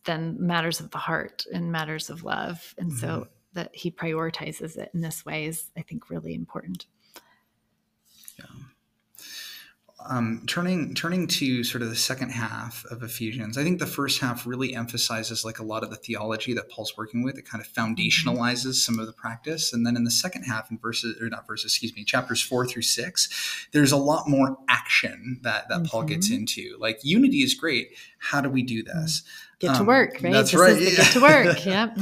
than 0.04 0.36
matters 0.38 0.78
of 0.78 0.90
the 0.90 0.98
heart 0.98 1.46
and 1.50 1.72
matters 1.72 2.10
of 2.10 2.22
love, 2.22 2.74
and 2.76 2.90
mm-hmm. 2.90 2.98
so 2.98 3.28
that 3.54 3.74
he 3.74 3.90
prioritizes 3.90 4.76
it 4.76 4.90
in 4.92 5.00
this 5.00 5.24
way 5.24 5.46
is, 5.46 5.70
I 5.74 5.80
think, 5.80 6.10
really 6.10 6.34
important. 6.34 6.84
Yeah 8.38 8.67
um, 10.06 10.44
turning 10.46 10.94
turning 10.94 11.26
to 11.26 11.64
sort 11.64 11.82
of 11.82 11.90
the 11.90 11.96
second 11.96 12.30
half 12.30 12.84
of 12.90 13.02
Ephesians, 13.02 13.58
I 13.58 13.64
think 13.64 13.80
the 13.80 13.86
first 13.86 14.20
half 14.20 14.46
really 14.46 14.74
emphasizes 14.74 15.44
like 15.44 15.58
a 15.58 15.64
lot 15.64 15.82
of 15.82 15.90
the 15.90 15.96
theology 15.96 16.52
that 16.54 16.70
Paul's 16.70 16.96
working 16.96 17.22
with. 17.22 17.36
It 17.36 17.48
kind 17.48 17.62
of 17.62 17.68
mm-hmm. 17.72 17.94
foundationalizes 17.94 18.74
some 18.74 18.98
of 18.98 19.06
the 19.06 19.12
practice, 19.12 19.72
and 19.72 19.84
then 19.84 19.96
in 19.96 20.04
the 20.04 20.10
second 20.10 20.44
half, 20.44 20.70
in 20.70 20.78
verses 20.78 21.20
or 21.20 21.28
not 21.28 21.46
verses, 21.46 21.72
excuse 21.72 21.94
me, 21.94 22.04
chapters 22.04 22.40
four 22.40 22.66
through 22.66 22.82
six, 22.82 23.66
there's 23.72 23.92
a 23.92 23.96
lot 23.96 24.28
more 24.28 24.56
action 24.68 25.40
that 25.42 25.68
that 25.68 25.78
mm-hmm. 25.78 25.86
Paul 25.86 26.04
gets 26.04 26.28
mm-hmm. 26.28 26.40
into. 26.40 26.76
Like 26.78 27.00
unity 27.02 27.42
is 27.42 27.54
great. 27.54 27.90
How 28.18 28.40
do 28.40 28.48
we 28.48 28.62
do 28.62 28.82
this? 28.82 29.22
Mm-hmm 29.22 29.44
get 29.58 29.74
to 29.74 29.80
um, 29.80 29.86
work, 29.86 30.20
right? 30.22 30.32
That's 30.32 30.52
this 30.52 30.60
right. 30.60 30.80
Yeah. 30.80 30.96
get 30.96 31.12
to 31.12 31.20
work. 31.20 31.58
Yep. 31.68 31.98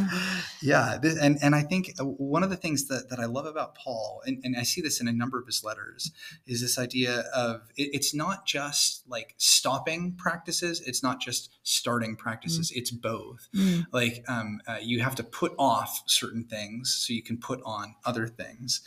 yeah. 0.62 0.99
And, 1.21 1.38
and 1.42 1.55
I 1.55 1.62
think 1.62 1.95
uh, 1.99 2.05
one 2.05 2.42
of 2.42 2.51
the 2.51 2.57
things 2.57 2.87
that, 2.88 3.09
that 3.09 3.19
I 3.19 3.25
love 3.25 3.47
about 3.47 3.75
Paul, 3.75 4.23
and, 4.27 4.38
and 4.45 4.57
I 4.57 4.62
see 4.62 4.81
this 4.81 5.01
in 5.01 5.09
a 5.09 5.12
number 5.12 5.40
of 5.40 5.47
his 5.47 5.64
letters, 5.64 6.12
is 6.47 6.61
this 6.61 6.79
idea 6.79 7.25
of 7.35 7.62
it, 7.77 7.90
it's 7.92 8.14
not 8.14 8.47
just 8.47 9.03
like 9.09 9.35
stopping 9.38 10.12
practices. 10.12 10.81
It's 10.87 11.03
not 11.03 11.21
just 11.21 11.51
starting 11.62 12.16
practices. 12.16 12.71
Mm. 12.71 12.77
It's 12.77 12.90
both. 12.90 13.49
Mm. 13.55 13.87
Like 13.92 14.25
um, 14.29 14.61
uh, 14.69 14.79
you 14.81 15.01
have 15.01 15.14
to 15.16 15.25
put 15.25 15.55
off 15.59 16.03
certain 16.07 16.45
things 16.45 16.95
so 16.95 17.12
you 17.12 17.23
can 17.23 17.38
put 17.38 17.61
on 17.64 17.95
other 18.05 18.27
things. 18.29 18.83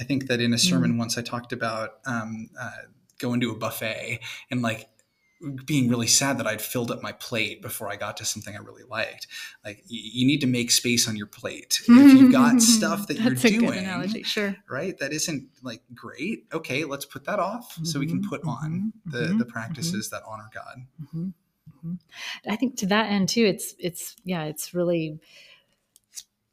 I 0.00 0.04
think 0.04 0.26
that 0.26 0.40
in 0.40 0.52
a 0.52 0.58
sermon 0.58 0.94
mm. 0.94 0.98
once 0.98 1.18
I 1.18 1.22
talked 1.22 1.52
about 1.52 1.98
um, 2.06 2.48
uh, 2.60 2.70
going 3.18 3.40
to 3.40 3.50
a 3.50 3.56
buffet 3.56 4.20
and 4.50 4.62
like 4.62 4.88
being 5.64 5.88
really 5.88 6.06
sad 6.06 6.38
that 6.38 6.46
I'd 6.46 6.60
filled 6.60 6.90
up 6.90 7.02
my 7.02 7.12
plate 7.12 7.62
before 7.62 7.90
I 7.90 7.96
got 7.96 8.16
to 8.18 8.24
something 8.24 8.54
I 8.54 8.58
really 8.58 8.84
liked. 8.84 9.26
Like 9.64 9.82
you, 9.86 10.00
you 10.02 10.26
need 10.26 10.40
to 10.40 10.46
make 10.46 10.70
space 10.70 11.08
on 11.08 11.16
your 11.16 11.26
plate. 11.26 11.80
If 11.88 12.18
you've 12.18 12.32
got 12.32 12.60
stuff 12.60 13.06
that 13.08 13.20
you're 13.20 13.34
doing, 13.34 14.24
sure, 14.24 14.56
right? 14.68 14.96
That 14.98 15.12
isn't 15.12 15.48
like 15.62 15.82
great. 15.94 16.44
Okay, 16.52 16.84
let's 16.84 17.04
put 17.04 17.24
that 17.24 17.38
off 17.38 17.74
mm-hmm, 17.74 17.84
so 17.84 17.98
we 17.98 18.06
can 18.06 18.22
put 18.22 18.42
mm-hmm, 18.42 18.64
on 18.64 18.92
the 19.06 19.18
mm-hmm, 19.18 19.38
the 19.38 19.44
practices 19.44 20.10
that 20.10 20.22
honor 20.26 20.50
God. 20.54 20.78
Mm-hmm, 21.02 21.24
mm-hmm. 21.24 21.94
I 22.50 22.56
think 22.56 22.76
to 22.78 22.86
that 22.86 23.10
end 23.10 23.28
too, 23.28 23.44
it's 23.44 23.74
it's 23.78 24.16
yeah, 24.24 24.44
it's 24.44 24.74
really 24.74 25.20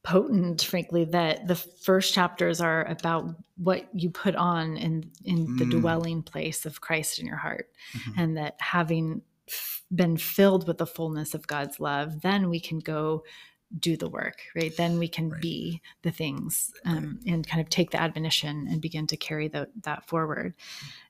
potent 0.03 0.63
frankly 0.63 1.05
that 1.05 1.47
the 1.47 1.55
first 1.55 2.13
chapters 2.13 2.59
are 2.59 2.85
about 2.85 3.35
what 3.57 3.87
you 3.93 4.09
put 4.09 4.35
on 4.35 4.75
in 4.77 5.11
in 5.25 5.57
the 5.57 5.65
mm. 5.65 5.79
dwelling 5.79 6.23
place 6.23 6.65
of 6.65 6.81
Christ 6.81 7.19
in 7.19 7.27
your 7.27 7.37
heart 7.37 7.69
mm-hmm. 7.95 8.19
and 8.19 8.37
that 8.37 8.55
having 8.59 9.21
f- 9.47 9.83
been 9.93 10.17
filled 10.17 10.67
with 10.67 10.79
the 10.79 10.87
fullness 10.87 11.35
of 11.35 11.45
God's 11.45 11.79
love 11.79 12.21
then 12.21 12.49
we 12.49 12.59
can 12.59 12.79
go 12.79 13.23
do 13.79 13.95
the 13.95 14.09
work 14.09 14.41
right 14.55 14.75
then 14.75 14.97
we 14.97 15.07
can 15.07 15.29
right. 15.29 15.41
be 15.41 15.81
the 16.01 16.11
things 16.11 16.71
um, 16.83 17.19
right. 17.23 17.33
and 17.33 17.47
kind 17.47 17.61
of 17.61 17.69
take 17.69 17.91
the 17.91 18.01
admonition 18.01 18.67
and 18.69 18.81
begin 18.81 19.05
to 19.07 19.15
carry 19.15 19.47
the, 19.47 19.69
that 19.83 20.07
forward 20.07 20.55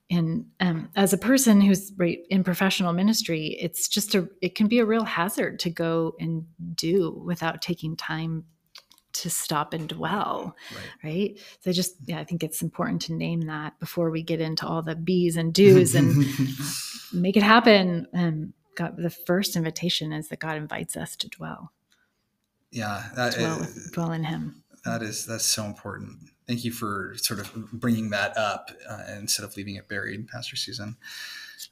and 0.09 0.45
um, 0.59 0.89
as 0.95 1.13
a 1.13 1.17
person 1.17 1.61
who's 1.61 1.93
right 1.95 2.19
in 2.29 2.43
professional 2.43 2.93
ministry 2.93 3.57
it's 3.59 3.87
just 3.87 4.13
a 4.13 4.29
it 4.41 4.53
can 4.53 4.67
be 4.67 4.79
a 4.79 4.85
real 4.85 5.05
hazard 5.05 5.59
to 5.59 5.69
go 5.69 6.13
and 6.19 6.45
do 6.75 7.23
without 7.25 7.61
taking 7.61 7.95
time 7.95 8.43
to 9.13 9.29
stop 9.29 9.73
and 9.73 9.89
dwell 9.89 10.55
right. 10.73 11.03
right, 11.03 11.39
so 11.59 11.71
just 11.71 11.95
yeah 12.05 12.19
i 12.19 12.23
think 12.23 12.43
it's 12.43 12.61
important 12.61 13.01
to 13.01 13.13
name 13.13 13.41
that 13.41 13.79
before 13.79 14.09
we 14.09 14.21
get 14.21 14.41
into 14.41 14.65
all 14.65 14.81
the 14.81 14.95
bees 14.95 15.37
and 15.37 15.53
do's 15.53 15.95
and 15.95 16.25
make 17.13 17.37
it 17.37 17.43
happen. 17.43 18.07
Um 18.13 18.53
god 18.75 18.95
the 18.97 19.09
first 19.09 19.55
invitation 19.55 20.13
is 20.13 20.29
that 20.29 20.39
god 20.39 20.57
invites 20.57 20.95
us 20.95 21.15
to 21.17 21.27
dwell. 21.27 21.71
Yeah 22.71 23.03
that, 23.15 23.33
dwell, 23.33 23.67
dwell 23.91 24.11
in 24.11 24.23
him. 24.23 24.63
that 24.85 25.01
is 25.01 25.25
that's 25.25 25.45
so 25.45 25.65
important. 25.65 26.17
Thank 26.47 26.63
you 26.63 26.71
for 26.71 27.13
sort 27.17 27.39
of 27.39 27.71
bringing 27.71 28.09
that 28.09 28.35
up 28.37 28.71
uh, 28.89 29.03
instead 29.17 29.45
of 29.45 29.55
leaving 29.55 29.75
it 29.75 29.87
buried 29.87 30.27
pastor 30.27 30.55
susan. 30.55 30.97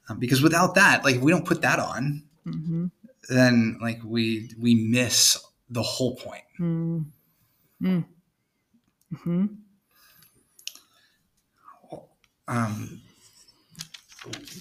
Um, 0.07 0.19
because 0.19 0.41
without 0.41 0.75
that 0.75 1.03
like 1.03 1.15
if 1.15 1.21
we 1.21 1.31
don't 1.31 1.45
put 1.45 1.61
that 1.61 1.79
on 1.79 2.23
mm-hmm. 2.45 2.85
then 3.27 3.77
like 3.81 4.01
we 4.03 4.51
we 4.59 4.75
miss 4.75 5.37
the 5.69 5.83
whole 5.83 6.15
point. 6.15 6.43
Mm. 6.59 7.05
Mm. 7.81 8.05
hmm 9.23 9.45
Um, 12.47 13.01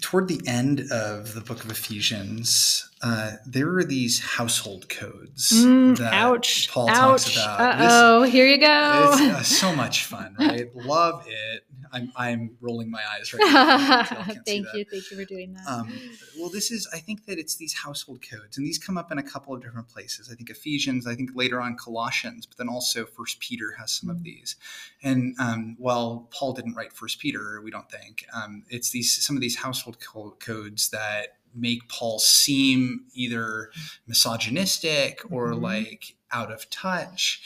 toward 0.01 0.29
the 0.29 0.41
end 0.47 0.81
of 0.93 1.35
the 1.35 1.41
book 1.41 1.65
of 1.65 1.71
Ephesians, 1.71 2.89
uh, 3.03 3.33
there 3.47 3.77
are 3.77 3.85
these 3.85 4.21
household 4.21 4.89
codes 4.89 5.53
mm, 5.53 5.97
that 5.99 6.13
ouch, 6.13 6.69
Paul 6.71 6.91
ouch. 6.91 6.97
talks 6.97 7.33
about. 7.33 7.77
Oh, 7.81 8.23
here 8.23 8.47
you 8.47 8.59
go. 8.59 9.11
It's 9.13 9.21
uh, 9.21 9.43
so 9.43 9.75
much 9.75 10.05
fun, 10.05 10.37
right? 10.39 10.67
Love 10.75 11.25
it. 11.27 11.65
I'm, 11.93 12.13
I'm 12.17 12.57
rolling 12.61 12.91
my 12.91 13.03
eyes 13.15 13.33
right 13.33 13.41
now. 13.53 14.03
thank 14.47 14.67
you. 14.75 14.85
Thank 14.85 15.11
you 15.11 15.17
for 15.17 15.25
doing 15.25 15.55
that. 15.55 15.67
Um, 15.67 15.93
well, 16.39 16.51
this 16.51 16.71
is, 16.71 16.89
I 16.93 16.99
think 16.99 17.27
that 17.27 17.39
it's 17.39 17.57
these 17.57 17.75
household 17.75 18.21
codes, 18.29 18.57
and 18.57 18.67
these 18.67 18.79
come 18.79 18.99
up 18.99 19.13
in 19.13 19.19
a 19.19 19.23
couple 19.23 19.55
of 19.55 19.63
different 19.63 19.89
places. 19.89 20.31
I 20.33 20.35
think 20.35 20.51
Ephesians, 20.51 21.07
I 21.07 21.15
think 21.15 21.31
later 21.35 21.61
on 21.61 21.77
Colossians, 21.77 22.47
but 22.47 22.57
then 22.59 22.69
also 22.69 23.05
First 23.05 23.41
Peter 23.41 23.75
has 23.79 23.93
some 23.93 24.09
mm-hmm. 24.09 24.19
of 24.19 24.25
these. 24.25 24.57
And 25.03 25.35
um, 25.39 25.77
while 25.79 26.29
Paul 26.31 26.53
didn't 26.53 26.75
write 26.75 26.93
First 26.93 27.21
Peter, 27.21 27.61
we 27.63 27.71
don't 27.71 27.91
think, 27.91 28.25
um, 28.35 28.65
it's 28.69 28.91
these 28.91 29.25
some 29.25 29.37
of 29.37 29.43
these 29.43 29.57
household 29.57 29.99
co- 30.01 30.37
codes 30.39 30.91
that 30.91 31.39
make 31.55 31.89
Paul 31.89 32.19
seem 32.19 33.07
either 33.15 33.71
misogynistic 34.07 35.21
or 35.31 35.53
mm-hmm. 35.53 35.63
like 35.63 36.17
out 36.33 36.53
of 36.53 36.69
touch. 36.71 37.43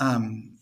Um, 0.00 0.58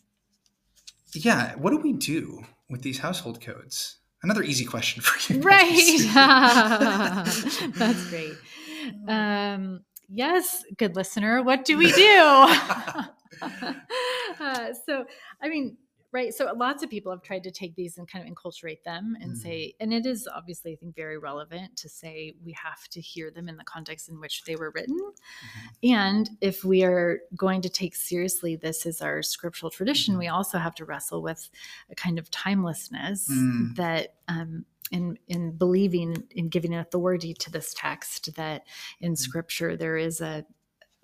yeah, 1.12 1.55
what 1.57 1.70
do 1.70 1.79
we 1.79 1.92
do 1.92 2.44
with 2.68 2.83
these 2.83 2.98
household 2.98 3.40
codes? 3.40 3.98
Another 4.22 4.42
easy 4.42 4.64
question 4.64 5.02
for 5.07 5.33
you. 5.33 5.40
Right. 5.40 5.98
That's 7.76 8.11
great. 8.11 8.35
Um, 9.09 9.81
yes, 10.09 10.64
good 10.76 10.96
listener. 10.96 11.42
What 11.42 11.64
do 11.64 11.76
we 11.76 11.92
do? 11.92 12.20
uh, 13.40 14.72
so, 14.87 15.05
I 15.42 15.48
mean, 15.48 15.76
right 16.16 16.35
so 16.35 16.50
lots 16.57 16.83
of 16.83 16.88
people 16.88 17.12
have 17.12 17.22
tried 17.22 17.44
to 17.44 17.50
take 17.50 17.74
these 17.74 17.98
and 17.98 18.11
kind 18.11 18.26
of 18.26 18.35
enculturate 18.35 18.83
them 18.85 19.16
and 19.20 19.33
mm. 19.33 19.37
say 19.37 19.74
and 19.81 19.92
it 19.92 20.07
is 20.07 20.26
obviously 20.35 20.72
i 20.72 20.76
think 20.76 20.94
very 20.96 21.18
relevant 21.18 21.76
to 21.76 21.88
say 21.90 22.35
we 22.42 22.52
have 22.52 22.88
to 22.88 23.00
hear 23.00 23.31
them 23.31 23.48
in 23.50 23.57
the 23.59 23.64
context 23.64 24.09
in 24.09 24.18
which 24.18 24.42
they 24.44 24.57
were 24.57 24.72
written 24.74 24.98
mm-hmm. 24.98 25.92
and 25.92 26.31
if 26.40 26.64
we 26.64 26.83
are 26.83 27.20
going 27.37 27.61
to 27.61 27.68
take 27.68 27.94
seriously 27.94 28.57
this 28.57 28.87
as 28.87 29.02
our 29.02 29.22
scriptural 29.22 29.70
tradition 29.70 30.14
mm-hmm. 30.14 30.20
we 30.20 30.29
also 30.29 30.57
have 30.57 30.74
to 30.74 30.87
wrestle 30.87 31.20
with 31.20 31.50
a 31.90 31.94
kind 31.94 32.18
of 32.18 32.31
timelessness 32.31 33.29
mm. 33.31 33.76
that 33.76 34.14
um, 34.29 34.64
in 34.90 35.18
in 35.29 35.52
believing 35.52 36.24
in 36.31 36.48
giving 36.48 36.74
authority 36.74 37.35
to 37.35 37.50
this 37.50 37.74
text 37.76 38.35
that 38.37 38.64
in 39.00 39.12
mm. 39.12 39.18
scripture 39.18 39.76
there 39.76 39.98
is 39.98 40.20
a 40.20 40.46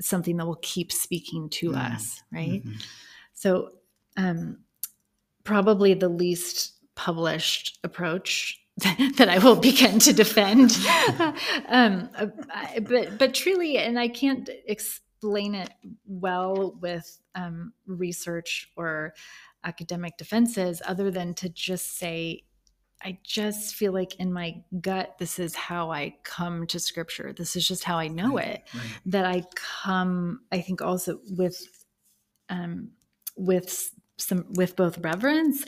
something 0.01 0.39
that 0.39 0.47
will 0.47 0.59
keep 0.63 0.91
speaking 0.91 1.51
to 1.51 1.73
mm. 1.73 1.95
us 1.95 2.23
right 2.33 2.65
mm-hmm. 2.65 2.79
so 3.35 3.69
um 4.17 4.59
probably 5.45 5.95
the 5.95 6.09
least 6.09 6.75
published 6.95 7.79
approach 7.85 8.59
that 9.17 9.29
I 9.29 9.39
will 9.39 9.57
begin 9.57 9.99
to 10.01 10.13
defend. 10.13 10.77
um, 11.69 12.09
but 12.83 13.19
but 13.19 13.35
truly, 13.35 13.79
and 13.79 13.99
I 13.99 14.09
can't 14.09 14.49
explain 14.67 15.55
it 15.55 15.71
well 16.07 16.77
with 16.81 17.21
um, 17.35 17.73
research 17.87 18.71
or 18.77 19.15
academic 19.65 20.17
defenses, 20.17 20.81
other 20.87 21.11
than 21.11 21.35
to 21.35 21.49
just 21.49 21.99
say, 21.99 22.45
I 23.05 23.19
just 23.25 23.75
feel 23.75 23.93
like 23.93 24.17
in 24.17 24.33
my 24.33 24.63
gut, 24.81 25.17
this 25.19 25.39
is 25.39 25.55
how 25.55 25.91
I 25.91 26.17
come 26.23 26.67
to 26.69 26.79
Scripture. 26.79 27.33
This 27.33 27.57
is 27.57 27.67
just 27.67 27.85
how 27.85 27.99
I 27.99 28.09
know 28.09 28.37
right, 28.37 28.47
it. 28.47 28.63
Right. 28.75 28.85
That 29.07 29.27
I 29.27 29.45
come, 29.55 30.41
I 30.51 30.61
think, 30.61 30.81
also 30.83 31.21
with 31.31 31.85
um, 32.49 32.91
with 33.37 33.93
some 34.23 34.47
with 34.55 34.77
both 34.77 34.99
reverence 34.99 35.65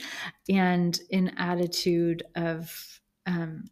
and 0.49 0.99
an 1.11 1.33
attitude 1.37 2.23
of 2.35 2.99
um, 3.25 3.65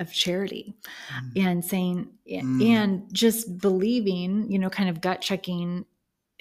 of 0.00 0.12
charity 0.12 0.74
mm. 1.12 1.46
and 1.46 1.64
saying 1.64 2.08
mm. 2.28 2.66
and 2.66 3.02
just 3.12 3.58
believing 3.58 4.50
you 4.50 4.58
know 4.58 4.70
kind 4.70 4.88
of 4.88 5.00
gut 5.00 5.20
checking 5.20 5.84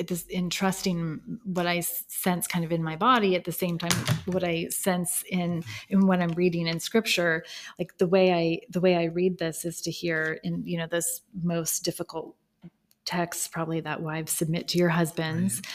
this 0.07 0.25
in 0.27 0.49
trusting 0.49 1.19
what 1.43 1.67
i 1.67 1.81
sense 1.81 2.47
kind 2.47 2.63
of 2.63 2.71
in 2.71 2.81
my 2.81 2.95
body 2.95 3.35
at 3.35 3.43
the 3.43 3.51
same 3.51 3.77
time 3.77 3.91
what 4.25 4.45
i 4.45 4.65
sense 4.69 5.23
in 5.29 5.61
in 5.89 6.07
what 6.07 6.21
i'm 6.21 6.31
reading 6.31 6.67
in 6.67 6.79
scripture 6.79 7.43
like 7.77 7.97
the 7.97 8.07
way 8.07 8.33
i 8.33 8.59
the 8.69 8.79
way 8.79 8.95
i 8.95 9.03
read 9.03 9.37
this 9.37 9.65
is 9.65 9.81
to 9.81 9.91
hear 9.91 10.39
in 10.43 10.65
you 10.65 10.77
know 10.77 10.87
this 10.87 11.21
most 11.43 11.83
difficult 11.83 12.35
text 13.03 13.51
probably 13.51 13.81
that 13.81 14.01
wives 14.01 14.31
submit 14.31 14.69
to 14.69 14.77
your 14.77 14.89
husbands 14.89 15.57
right 15.57 15.67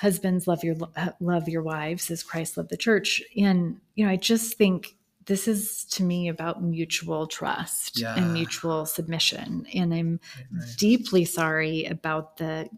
husbands 0.00 0.46
love 0.46 0.62
your 0.62 0.76
love 1.20 1.48
your 1.48 1.62
wives 1.62 2.10
as 2.10 2.22
Christ 2.22 2.56
loved 2.56 2.70
the 2.70 2.76
church. 2.76 3.22
And 3.36 3.80
you 3.94 4.04
know, 4.04 4.10
I 4.10 4.16
just 4.16 4.56
think 4.56 4.96
this 5.26 5.48
is 5.48 5.84
to 5.84 6.02
me 6.02 6.28
about 6.28 6.62
mutual 6.62 7.26
trust 7.26 7.98
yeah. 7.98 8.14
and 8.16 8.32
mutual 8.32 8.86
submission. 8.86 9.66
And 9.74 9.92
I'm 9.92 10.20
right. 10.52 10.68
deeply 10.76 11.24
sorry 11.24 11.84
about 11.84 12.36
the 12.36 12.68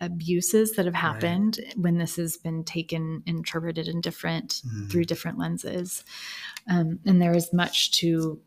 abuses 0.00 0.72
that 0.72 0.84
have 0.84 0.94
happened 0.94 1.58
right. 1.62 1.78
when 1.78 1.98
this 1.98 2.16
has 2.16 2.36
been 2.36 2.64
taken 2.64 3.22
interpreted 3.26 3.88
in 3.88 4.00
different 4.00 4.62
mm. 4.66 4.90
through 4.90 5.04
different 5.04 5.38
lenses. 5.38 6.04
Um, 6.70 7.00
and 7.04 7.20
there 7.20 7.34
is 7.34 7.52
much 7.52 7.92
to 7.98 8.40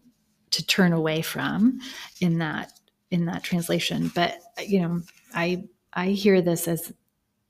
to 0.49 0.65
turn 0.65 0.93
away 0.93 1.21
from 1.21 1.79
in 2.21 2.37
that 2.39 2.71
in 3.11 3.25
that 3.25 3.43
translation. 3.43 4.11
But 4.13 4.39
you 4.65 4.81
know, 4.81 5.01
I 5.33 5.63
I 5.93 6.07
hear 6.09 6.41
this 6.41 6.67
as 6.67 6.93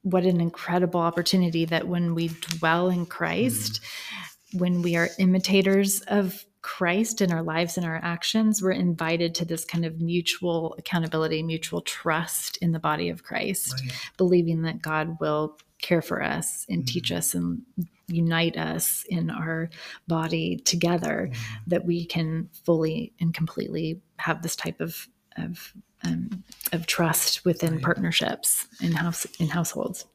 what 0.02 0.24
an 0.24 0.40
incredible 0.40 1.00
opportunity 1.00 1.66
that 1.66 1.88
when 1.88 2.16
we 2.16 2.30
dwell 2.30 2.90
in 2.90 3.06
Christ, 3.06 3.82
mm. 3.82 4.60
when 4.60 4.82
we 4.82 4.96
are 4.96 5.10
imitators 5.20 6.02
of 6.02 6.46
Christ 6.62 7.22
in 7.22 7.32
our 7.32 7.44
lives 7.44 7.78
and 7.78 7.86
our 7.86 8.00
actions, 8.04 8.62
we're 8.62 8.72
invited 8.72 9.34
to 9.36 9.46
this 9.46 9.64
kind 9.64 9.86
of 9.86 10.02
mutual 10.02 10.76
accountability, 10.78 11.42
mutual 11.42 11.82
trust 11.82 12.58
in 12.58 12.72
the 12.72 12.80
body 12.80 13.10
of 13.10 13.24
Christ, 13.24 13.74
right. 13.82 13.94
believing 14.18 14.64
that 14.64 14.82
God 14.82 15.18
will 15.20 15.58
care 15.82 16.02
for 16.02 16.22
us 16.22 16.66
and 16.68 16.84
mm. 16.84 16.88
teach 16.88 17.12
us 17.12 17.34
and 17.34 17.62
unite 18.08 18.58
us 18.58 19.06
in 19.10 19.30
our 19.30 19.70
body 20.08 20.58
together, 20.58 21.30
mm. 21.32 21.38
that 21.68 21.86
we 21.86 22.06
can 22.06 22.50
fully 22.66 23.14
and 23.20 23.34
completely 23.34 24.02
have 24.18 24.42
this 24.42 24.56
type 24.56 24.82
of, 24.82 25.08
of 25.38 25.74
um, 26.04 26.44
of 26.72 26.86
trust 26.86 27.44
within 27.46 27.76
right. 27.76 27.84
partnerships 27.84 28.68
in 28.82 28.94
house 28.94 29.26
in 29.40 29.48
households. 29.50 30.06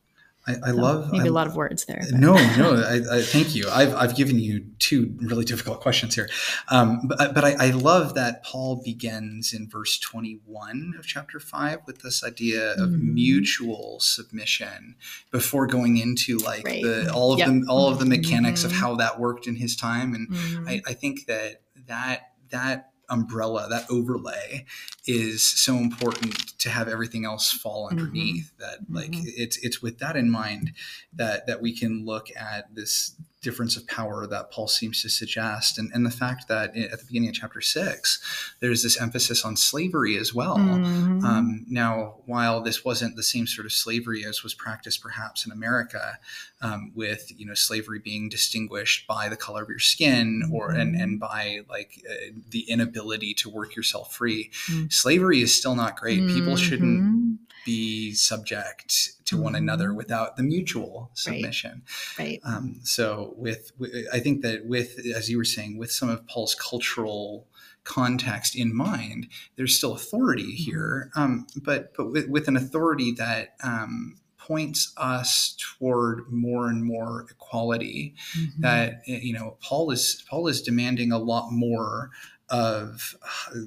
I, 0.47 0.55
I 0.55 0.71
so 0.71 0.77
love 0.77 1.13
maybe 1.13 1.25
I, 1.25 1.29
a 1.29 1.33
lot 1.33 1.47
of 1.47 1.55
words 1.55 1.85
there. 1.85 2.03
But. 2.11 2.19
No, 2.19 2.35
no, 2.59 2.83
I, 2.83 3.19
I, 3.19 3.23
thank 3.23 3.55
you. 3.55 3.69
I've, 3.71 3.95
I've 3.95 4.17
given 4.17 4.41
you 4.41 4.67
two 4.81 5.15
really 5.21 5.45
difficult 5.45 5.81
questions 5.81 6.17
here, 6.17 6.29
um, 6.69 7.03
but 7.05 7.33
but 7.33 7.45
I, 7.45 7.71
love 7.71 8.15
that 8.15 8.43
Paul 8.43 8.83
begins 8.85 9.53
in 9.53 9.69
verse 9.69 9.99
twenty 9.99 10.41
one 10.45 10.95
of 10.99 11.07
chapter 11.07 11.39
five 11.39 11.81
with 11.87 12.03
this 12.03 12.25
idea 12.25 12.73
of 12.73 12.91
mm-hmm. 12.91 13.15
mutual 13.15 14.01
submission 14.01 14.97
before 15.31 15.67
going 15.67 15.97
into 15.97 16.39
like 16.39 16.67
right. 16.67 16.83
the 16.83 17.13
all 17.13 17.33
of 17.33 17.39
yep. 17.39 17.49
the 17.49 17.65
all 17.69 17.89
of 17.89 18.01
the 18.01 18.07
mechanics 18.07 18.61
mm-hmm. 18.61 18.71
of 18.71 18.77
how 18.77 18.97
that 18.97 19.21
worked 19.21 19.47
in 19.47 19.55
his 19.55 19.77
time, 19.77 20.13
and 20.15 20.29
mm-hmm. 20.29 20.69
I, 20.69 20.83
I 20.87 20.93
think 20.93 21.27
that 21.27 21.63
that 21.87 22.33
that 22.51 22.92
umbrella, 23.13 23.69
that 23.69 23.87
overlay 23.91 24.65
is 25.07 25.49
so 25.49 25.77
important 25.77 26.59
to 26.59 26.71
have 26.71 26.89
everything 26.89 27.25
else 27.25 27.53
fall 27.53 27.87
mm-hmm. 27.87 27.99
underneath 27.99 28.53
mm-hmm. 28.55 28.63
that 28.63 28.79
like 28.91 29.13
mm-hmm. 29.13 29.29
it's 29.37 29.59
it's 29.59 29.83
with 29.83 29.99
that 29.99 30.17
in 30.17 30.31
mind 30.31 30.73
that 31.13 31.47
that 31.47 31.61
we 31.61 31.77
can 31.77 32.05
look 32.05 32.29
at 32.37 32.75
this 32.75 33.15
difference 33.43 33.77
of 33.77 33.87
power 33.87 34.27
that 34.27 34.51
Paul 34.51 34.69
seems 34.69 35.03
to 35.03 35.09
suggest, 35.09 35.79
and, 35.79 35.91
and 35.93 36.07
the 36.07 36.11
fact 36.11 36.49
that 36.49 36.77
at 36.77 36.99
the 36.99 37.05
beginning 37.07 37.29
of 37.29 37.35
chapter 37.35 37.61
six, 37.61 38.23
there's 38.61 38.83
this 38.83 39.01
emphasis 39.01 39.45
on 39.45 39.57
slavery 39.57 40.17
as 40.17 40.33
well. 40.33 40.57
Mm-hmm. 40.57 41.25
Um, 41.25 41.67
now, 41.69 42.17
while 42.27 42.63
this 42.63 42.85
wasn't 42.85 43.17
the 43.17 43.23
same 43.23 43.47
sort 43.47 43.67
of 43.67 43.73
slavery 43.73 44.25
as 44.25 44.43
was 44.43 44.55
practiced 44.55 45.03
perhaps 45.03 45.45
in 45.45 45.53
America, 45.53 46.19
um, 46.63 46.93
with 46.95 47.33
you 47.37 47.45
know 47.45 47.55
slavery 47.55 47.99
being 47.99 48.29
distinguished 48.29 49.07
by 49.07 49.29
the 49.29 49.37
color 49.37 49.63
of 49.63 49.69
your 49.69 49.79
skin 49.81 50.49
or 50.53 50.71
and 50.71 50.95
mm-hmm. 50.95 51.03
and 51.03 51.21
by 51.21 51.61
like 51.69 52.03
uh, 52.09 52.15
the 52.51 52.61
inability 52.71 53.35
to 53.35 53.51
work 53.51 53.75
yourself 53.77 54.15
free, 54.15 54.51
mm-hmm. 54.69 54.87
slavery 54.89 55.43
is 55.43 55.55
still 55.55 55.75
not 55.75 55.97
great. 55.97 56.27
People 56.29 56.57
shouldn't 56.57 57.22
be 57.65 58.13
subject 58.15 59.25
to 59.27 59.37
one 59.37 59.55
another 59.55 59.89
mm-hmm. 59.89 59.97
without 59.97 60.37
the 60.37 60.43
mutual 60.43 61.11
submission. 61.15 61.83
Right. 62.19 62.41
right. 62.45 62.55
Um, 62.55 62.81
so 62.83 63.35
with, 63.37 63.73
with, 63.79 63.93
I 64.13 64.19
think 64.21 64.43
that 64.43 64.67
with, 64.67 65.01
as 65.15 65.31
you 65.31 65.39
were 65.39 65.45
saying, 65.45 65.79
with 65.79 65.93
some 65.93 66.09
of 66.09 66.27
Paul's 66.27 66.55
cultural 66.55 67.47
context 67.85 68.57
in 68.57 68.75
mind, 68.75 69.29
there's 69.57 69.77
still 69.77 69.95
authority 69.95 70.45
mm-hmm. 70.45 70.71
here, 70.71 71.11
um, 71.17 71.47
but 71.57 71.95
but 71.97 72.11
with, 72.11 72.29
with, 72.29 72.49
an 72.49 72.57
authority 72.57 73.13
that 73.13 73.55
um, 73.63 74.17
points 74.39 74.93
us 74.97 75.57
toward 75.59 76.31
more 76.31 76.69
and 76.69 76.85
more 76.85 77.27
equality. 77.31 78.15
Mm-hmm. 78.37 78.63
That 78.63 79.03
you 79.07 79.33
know, 79.33 79.57
Paul 79.61 79.91
is 79.91 80.25
Paul 80.29 80.49
is 80.49 80.63
demanding 80.63 81.13
a 81.13 81.19
lot 81.19 81.51
more 81.51 82.11
of 82.53 83.17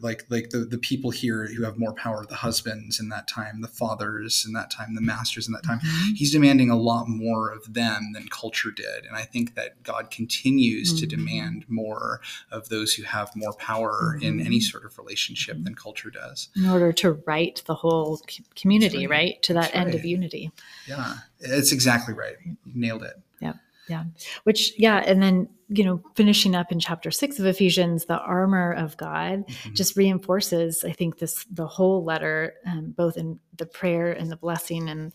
like 0.02 0.26
like 0.30 0.52
the, 0.52 0.60
the 0.60 0.78
people 0.78 1.10
here 1.10 1.48
who 1.48 1.63
have 1.63 1.76
more 1.76 1.93
power 1.93 2.24
the 2.30 2.36
husbands 2.36 3.00
in 3.00 3.10
that 3.10 3.28
time 3.28 3.62
the 3.62 3.67
fathers 3.67 4.45
in 4.45 4.54
that 4.54 4.69
time 4.69 4.93
the 4.93 5.02
masters 5.02 5.48
in 5.48 5.54
that 5.54 5.63
time 5.63 5.80
mm-hmm. 5.80 6.13
he's 6.13 6.32
demanding 6.32 6.69
a 6.69 6.76
lot 6.76 7.10
more 7.10 7.50
of 7.52 7.74
them 7.74 8.12
than 8.13 8.28
culture 8.28 8.69
did 8.69 9.06
and 9.08 9.17
i 9.17 9.24
think 9.24 9.56
that 9.56 9.82
god 9.82 10.12
continues 10.12 10.91
mm-hmm. 10.91 11.00
to 11.00 11.08
demand 11.08 11.65
more 11.67 12.21
of 12.52 12.69
those 12.69 12.93
who 12.93 13.02
have 13.02 13.36
more 13.36 13.54
power 13.54 14.13
mm-hmm. 14.15 14.39
in 14.39 14.45
any 14.45 14.60
sort 14.60 14.86
of 14.86 14.95
relationship 15.00 15.58
than 15.63 15.74
culture 15.74 16.12
does 16.12 16.50
in 16.56 16.69
order 16.69 16.93
to 16.93 17.13
right 17.26 17.63
the 17.65 17.74
whole 17.74 18.21
community 18.56 19.08
right. 19.08 19.17
right. 19.17 19.41
to 19.41 19.54
that 19.54 19.63
That's 19.63 19.76
end 19.76 19.86
right. 19.88 19.95
of 19.95 20.06
unity 20.06 20.52
yeah 20.88 21.15
it's 21.39 21.71
exactly 21.71 22.13
right 22.13 22.36
you 22.45 22.56
nailed 22.76 23.02
it 23.02 23.15
yeah 23.39 23.54
yeah 23.88 24.04
which 24.43 24.74
yeah 24.80 25.04
and 25.06 25.21
then 25.21 25.48
you 25.69 25.84
know 25.84 26.02
finishing 26.15 26.56
up 26.56 26.71
in 26.71 26.80
chapter 26.80 27.12
six 27.12 27.39
of 27.39 27.45
ephesians 27.45 28.06
the 28.06 28.19
armor 28.19 28.74
of 28.74 28.98
god 28.98 29.45
mm-hmm. 29.48 29.74
just 29.74 29.95
reinforces 29.95 30.84
i 30.84 30.91
think 30.91 31.17
this 31.17 31.45
the 31.52 31.67
whole 31.67 32.04
letter 32.04 32.54
um, 32.65 32.93
both 32.95 33.17
in 33.17 33.39
the 33.58 33.65
prayer 33.65 34.12
and 34.12 34.32
the 34.32 34.38
blessing 34.38 34.89
and 34.89 35.13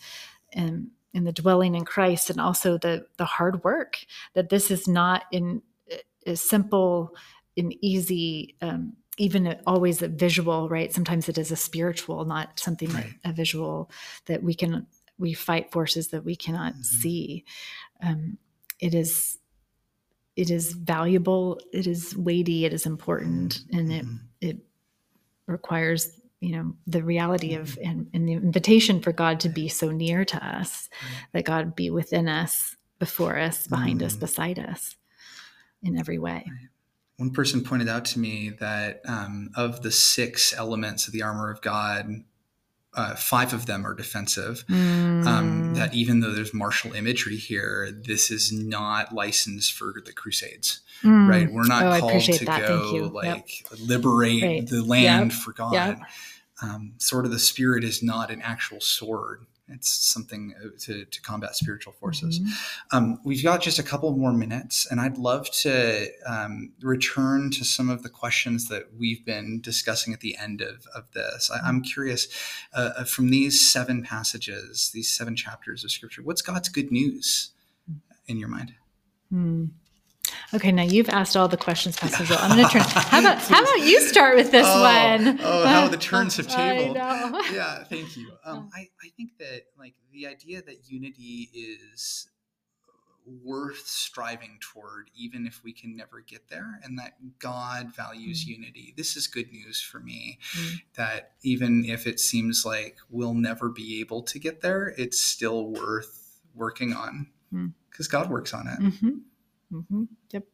and 0.52 0.88
in 1.14 1.24
the 1.24 1.32
dwelling 1.32 1.74
in 1.74 1.84
christ 1.84 2.30
and 2.30 2.40
also 2.40 2.78
the 2.78 3.06
the 3.16 3.24
hard 3.24 3.62
work 3.64 3.98
that 4.34 4.48
this 4.48 4.70
is 4.70 4.88
not 4.88 5.24
in 5.32 5.62
a 6.26 6.36
simple 6.36 7.14
and 7.56 7.74
easy 7.80 8.56
um, 8.62 8.92
even 9.18 9.56
always 9.66 10.02
a 10.02 10.08
visual 10.08 10.68
right 10.68 10.92
sometimes 10.92 11.28
it 11.28 11.38
is 11.38 11.50
a 11.50 11.56
spiritual 11.56 12.24
not 12.24 12.58
something 12.58 12.90
right. 12.90 13.12
that, 13.22 13.30
a 13.30 13.32
visual 13.32 13.90
that 14.26 14.42
we 14.42 14.54
can 14.54 14.86
we 15.18 15.34
fight 15.34 15.70
forces 15.70 16.08
that 16.08 16.24
we 16.24 16.34
cannot 16.34 16.72
mm-hmm. 16.72 16.82
see 16.82 17.44
um, 18.02 18.38
it 18.80 18.94
is 18.94 19.38
it 20.36 20.50
is 20.50 20.72
valuable 20.72 21.60
it 21.72 21.86
is 21.86 22.16
weighty 22.16 22.64
it 22.64 22.72
is 22.72 22.86
important 22.86 23.60
and 23.72 23.92
it 23.92 24.04
mm-hmm. 24.04 24.16
it 24.40 24.58
requires 25.46 26.12
you 26.40 26.52
know 26.52 26.74
the 26.86 27.02
reality 27.02 27.54
of 27.54 27.70
mm-hmm. 27.70 27.90
and, 27.90 28.10
and, 28.14 28.28
the 28.28 28.32
invitation 28.32 29.00
for 29.00 29.12
god 29.12 29.40
to 29.40 29.48
be 29.48 29.68
so 29.68 29.90
near 29.90 30.24
to 30.24 30.44
us 30.44 30.88
that 31.32 31.44
god 31.44 31.74
be 31.74 31.90
within 31.90 32.28
us 32.28 32.76
before 32.98 33.38
us 33.38 33.66
behind 33.66 34.00
mm. 34.00 34.06
us 34.06 34.16
beside 34.16 34.58
us 34.58 34.96
in 35.82 35.98
every 35.98 36.18
way 36.18 36.44
one 37.16 37.30
person 37.30 37.62
pointed 37.62 37.88
out 37.88 38.06
to 38.06 38.18
me 38.18 38.48
that 38.60 39.02
um, 39.06 39.50
of 39.54 39.82
the 39.82 39.90
six 39.90 40.54
elements 40.54 41.06
of 41.06 41.12
the 41.12 41.22
armor 41.22 41.50
of 41.50 41.60
god 41.60 42.24
uh, 42.94 43.14
five 43.14 43.52
of 43.52 43.66
them 43.66 43.86
are 43.86 43.94
defensive. 43.94 44.64
Mm. 44.68 45.26
Um, 45.26 45.74
that 45.74 45.94
even 45.94 46.20
though 46.20 46.32
there's 46.32 46.52
martial 46.52 46.92
imagery 46.92 47.36
here, 47.36 47.90
this 47.92 48.30
is 48.30 48.52
not 48.52 49.14
licensed 49.14 49.72
for 49.72 49.94
the 50.04 50.12
Crusades, 50.12 50.80
mm. 51.02 51.28
right? 51.28 51.50
We're 51.52 51.66
not 51.66 51.84
oh, 51.84 52.00
called 52.00 52.22
to 52.22 52.44
that. 52.46 52.66
go 52.66 53.10
like 53.12 53.70
yep. 53.70 53.78
liberate 53.80 54.42
right. 54.42 54.66
the 54.66 54.82
land 54.82 55.30
yep. 55.30 55.40
for 55.40 55.52
God. 55.52 55.72
Yep. 55.72 55.98
Um, 56.62 56.92
sort 56.98 57.24
of 57.24 57.30
the 57.30 57.38
spirit 57.38 57.84
is 57.84 58.02
not 58.02 58.30
an 58.30 58.42
actual 58.42 58.80
sword. 58.80 59.46
It's 59.72 59.90
something 59.90 60.54
uh, 60.62 60.68
to, 60.80 61.04
to 61.04 61.22
combat 61.22 61.56
spiritual 61.56 61.92
forces. 61.92 62.40
Mm-hmm. 62.40 62.96
Um, 62.96 63.20
we've 63.24 63.42
got 63.42 63.62
just 63.62 63.78
a 63.78 63.82
couple 63.82 64.10
more 64.16 64.32
minutes, 64.32 64.86
and 64.90 65.00
I'd 65.00 65.18
love 65.18 65.50
to 65.62 66.08
um, 66.26 66.72
return 66.82 67.50
to 67.52 67.64
some 67.64 67.90
of 67.90 68.02
the 68.02 68.08
questions 68.08 68.68
that 68.68 68.94
we've 68.98 69.24
been 69.24 69.60
discussing 69.60 70.12
at 70.12 70.20
the 70.20 70.36
end 70.36 70.60
of, 70.60 70.86
of 70.94 71.04
this. 71.12 71.50
I, 71.50 71.68
am 71.68 71.82
curious 71.82 72.28
uh, 72.72 72.90
uh, 72.96 73.04
from 73.04 73.30
these 73.30 73.70
seven 73.70 74.02
passages, 74.02 74.90
these 74.92 75.10
seven 75.10 75.36
chapters 75.36 75.84
of 75.84 75.90
Scripture, 75.90 76.22
what's 76.22 76.42
God's 76.42 76.68
good 76.68 76.90
news 76.90 77.50
in 78.26 78.38
your 78.38 78.48
mind? 78.48 78.74
Mm. 79.32 79.70
Okay, 80.52 80.72
now 80.72 80.82
you've 80.82 81.08
asked 81.08 81.36
all 81.36 81.46
the 81.46 81.56
questions, 81.56 81.96
Pastor 81.96 82.24
Joel. 82.24 82.38
I'm 82.40 82.56
going 82.56 82.64
to 82.64 82.72
turn. 82.72 82.82
How 82.82 83.20
about 83.20 83.38
how 83.38 83.62
about 83.62 83.80
you 83.80 84.00
start 84.00 84.36
with 84.36 84.50
this 84.50 84.66
oh, 84.68 84.82
one? 84.82 85.40
Oh, 85.42 85.66
how 85.66 85.86
the 85.86 85.96
turns 86.10 86.36
have 86.38 86.48
tabled. 86.48 86.96
yeah, 87.52 87.84
thank 87.84 88.16
you. 88.16 88.32
Um, 88.44 88.68
I 88.74 88.88
I 89.02 89.10
think 89.16 89.38
that 89.38 89.66
like 89.78 89.94
the 90.12 90.26
idea 90.26 90.60
that 90.62 90.90
unity 90.90 91.50
is 91.54 92.28
worth 93.44 93.86
striving 93.86 94.58
toward, 94.60 95.08
even 95.14 95.46
if 95.46 95.62
we 95.62 95.72
can 95.72 95.94
never 95.96 96.20
get 96.20 96.48
there, 96.48 96.80
and 96.82 96.98
that 96.98 97.12
God 97.38 97.94
values 97.94 98.42
mm-hmm. 98.42 98.62
unity. 98.62 98.94
This 98.96 99.16
is 99.16 99.28
good 99.28 99.52
news 99.52 99.80
for 99.80 100.00
me. 100.00 100.40
Mm-hmm. 100.52 100.76
That 100.96 101.32
even 101.44 101.84
if 101.84 102.08
it 102.08 102.18
seems 102.18 102.64
like 102.64 102.96
we'll 103.08 103.34
never 103.34 103.68
be 103.68 104.00
able 104.00 104.22
to 104.22 104.38
get 104.40 104.62
there, 104.62 104.94
it's 104.98 105.20
still 105.20 105.68
worth 105.68 106.40
working 106.56 106.92
on 106.92 107.28
because 107.52 108.08
mm-hmm. 108.08 108.16
God 108.16 108.30
works 108.30 108.52
on 108.52 108.66
it. 108.66 109.14
Mm-hmm. 109.72 110.02
Mm-hmm. 110.02 110.04
Yep. 110.32 110.44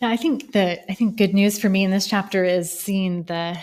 Now, 0.00 0.10
I 0.10 0.16
think 0.16 0.52
that 0.52 0.80
I 0.88 0.94
think 0.94 1.16
good 1.16 1.34
news 1.34 1.58
for 1.58 1.68
me 1.68 1.84
in 1.84 1.90
this 1.90 2.06
chapter 2.06 2.44
is 2.44 2.76
seeing 2.76 3.24
the 3.24 3.58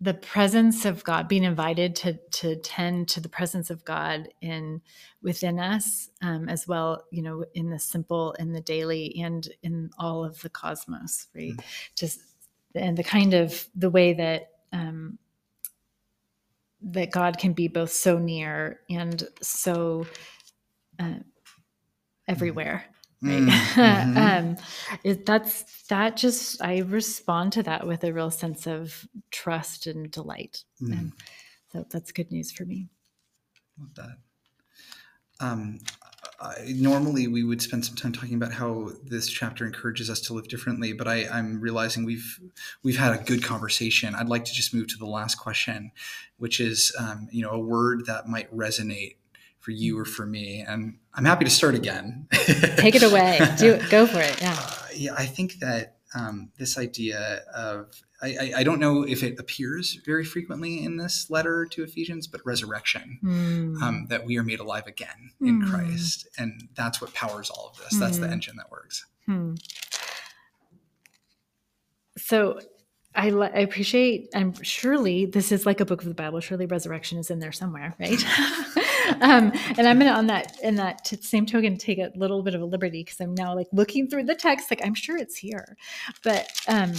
the 0.00 0.14
presence 0.14 0.84
of 0.84 1.02
God, 1.02 1.28
being 1.28 1.44
invited 1.44 1.96
to 1.96 2.14
to 2.32 2.56
tend 2.56 3.08
to 3.08 3.20
the 3.20 3.28
presence 3.28 3.70
of 3.70 3.84
God 3.84 4.28
in 4.40 4.80
within 5.22 5.58
us, 5.58 6.08
um, 6.22 6.48
as 6.48 6.66
well, 6.68 7.04
you 7.10 7.22
know, 7.22 7.44
in 7.54 7.70
the 7.70 7.78
simple, 7.78 8.32
in 8.34 8.52
the 8.52 8.60
daily, 8.60 9.20
and 9.20 9.48
in 9.62 9.90
all 9.98 10.24
of 10.24 10.40
the 10.40 10.50
cosmos, 10.50 11.26
right? 11.34 11.52
Mm-hmm. 11.52 11.66
Just 11.94 12.20
and 12.74 12.96
the 12.96 13.04
kind 13.04 13.34
of 13.34 13.66
the 13.74 13.90
way 13.90 14.14
that 14.14 14.50
um, 14.72 15.18
that 16.82 17.10
God 17.10 17.38
can 17.38 17.52
be 17.52 17.68
both 17.68 17.90
so 17.92 18.18
near 18.18 18.80
and 18.88 19.26
so 19.42 20.06
uh, 21.00 21.14
everywhere 22.28 22.84
right 23.22 23.42
mm-hmm. 23.42 24.16
um 24.18 24.56
it, 25.02 25.26
that's 25.26 25.86
that 25.88 26.16
just 26.16 26.62
i 26.62 26.78
respond 26.78 27.52
to 27.52 27.62
that 27.62 27.86
with 27.86 28.04
a 28.04 28.12
real 28.12 28.30
sense 28.30 28.66
of 28.66 29.06
trust 29.30 29.86
and 29.86 30.10
delight 30.10 30.64
mm. 30.80 30.92
and 30.92 31.12
so 31.72 31.84
that's 31.90 32.12
good 32.12 32.30
news 32.30 32.52
for 32.52 32.64
me 32.64 32.88
love 33.78 33.94
that 33.94 34.18
um 35.40 35.78
I, 36.40 36.72
normally 36.76 37.26
we 37.26 37.42
would 37.42 37.60
spend 37.60 37.84
some 37.84 37.96
time 37.96 38.12
talking 38.12 38.34
about 38.34 38.52
how 38.52 38.90
this 39.04 39.28
chapter 39.28 39.66
encourages 39.66 40.08
us 40.08 40.20
to 40.22 40.34
live 40.34 40.46
differently, 40.46 40.92
but 40.92 41.08
I, 41.08 41.26
I'm 41.26 41.60
realizing 41.60 42.04
we've 42.04 42.38
we've 42.84 42.96
had 42.96 43.12
a 43.12 43.22
good 43.22 43.42
conversation. 43.42 44.14
I'd 44.14 44.28
like 44.28 44.44
to 44.44 44.52
just 44.52 44.72
move 44.72 44.86
to 44.88 44.98
the 44.98 45.06
last 45.06 45.34
question, 45.34 45.90
which 46.36 46.60
is 46.60 46.94
um, 46.98 47.28
you 47.32 47.42
know 47.42 47.50
a 47.50 47.58
word 47.58 48.06
that 48.06 48.28
might 48.28 48.54
resonate 48.54 49.16
for 49.68 49.72
you 49.72 49.98
or 49.98 50.06
for 50.06 50.24
me. 50.24 50.64
And 50.66 50.96
I'm 51.12 51.26
happy 51.26 51.44
to 51.44 51.50
start 51.50 51.74
again. 51.74 52.26
Take 52.32 52.94
it 52.94 53.02
away. 53.02 53.38
Do 53.58 53.74
it. 53.74 53.90
Go 53.90 54.06
for 54.06 54.18
it. 54.18 54.40
Yeah. 54.40 54.56
Uh, 54.58 54.86
yeah. 54.94 55.14
I 55.14 55.26
think 55.26 55.58
that 55.58 55.96
um, 56.14 56.50
this 56.58 56.78
idea 56.78 57.42
of 57.54 58.02
I, 58.22 58.52
I, 58.56 58.62
don't 58.62 58.80
know 58.80 59.02
if 59.02 59.22
it 59.22 59.38
appears 59.38 60.00
very 60.06 60.24
frequently 60.24 60.82
in 60.82 60.96
this 60.96 61.28
letter 61.28 61.66
to 61.66 61.82
Ephesians, 61.82 62.26
but 62.26 62.40
resurrection, 62.46 63.18
mm. 63.22 63.82
um, 63.82 64.06
that 64.08 64.24
we 64.24 64.38
are 64.38 64.42
made 64.42 64.58
alive 64.58 64.86
again 64.86 65.32
in 65.42 65.60
mm. 65.60 65.68
Christ. 65.68 66.26
And 66.38 66.70
that's 66.74 67.02
what 67.02 67.12
powers 67.12 67.50
all 67.50 67.68
of 67.70 67.76
this. 67.76 67.96
Mm. 67.96 68.00
That's 68.00 68.18
the 68.18 68.26
hmm. 68.26 68.32
engine 68.32 68.56
that 68.56 68.70
works. 68.70 69.04
Hmm. 69.26 69.54
So 72.16 72.58
I, 73.14 73.28
I 73.28 73.60
appreciate, 73.60 74.30
I'm 74.34 74.54
surely 74.62 75.26
this 75.26 75.52
is 75.52 75.66
like 75.66 75.80
a 75.80 75.84
book 75.84 76.00
of 76.00 76.08
the 76.08 76.14
Bible. 76.14 76.40
Surely 76.40 76.64
resurrection 76.64 77.18
is 77.18 77.30
in 77.30 77.38
there 77.38 77.52
somewhere, 77.52 77.94
right? 78.00 78.24
um, 79.20 79.52
and 79.76 79.86
I'm 79.86 79.98
gonna 79.98 80.10
on 80.10 80.26
that 80.28 80.58
in 80.62 80.76
that 80.76 81.04
t- 81.04 81.16
same 81.20 81.46
token 81.46 81.76
take 81.76 81.98
a 81.98 82.12
little 82.16 82.42
bit 82.42 82.54
of 82.54 82.62
a 82.62 82.64
liberty 82.64 83.02
because 83.02 83.20
I'm 83.20 83.34
now 83.34 83.54
like 83.54 83.68
looking 83.72 84.08
through 84.08 84.24
the 84.24 84.34
text, 84.34 84.70
like 84.70 84.84
I'm 84.84 84.94
sure 84.94 85.16
it's 85.16 85.36
here, 85.36 85.76
but 86.22 86.48
um, 86.68 86.92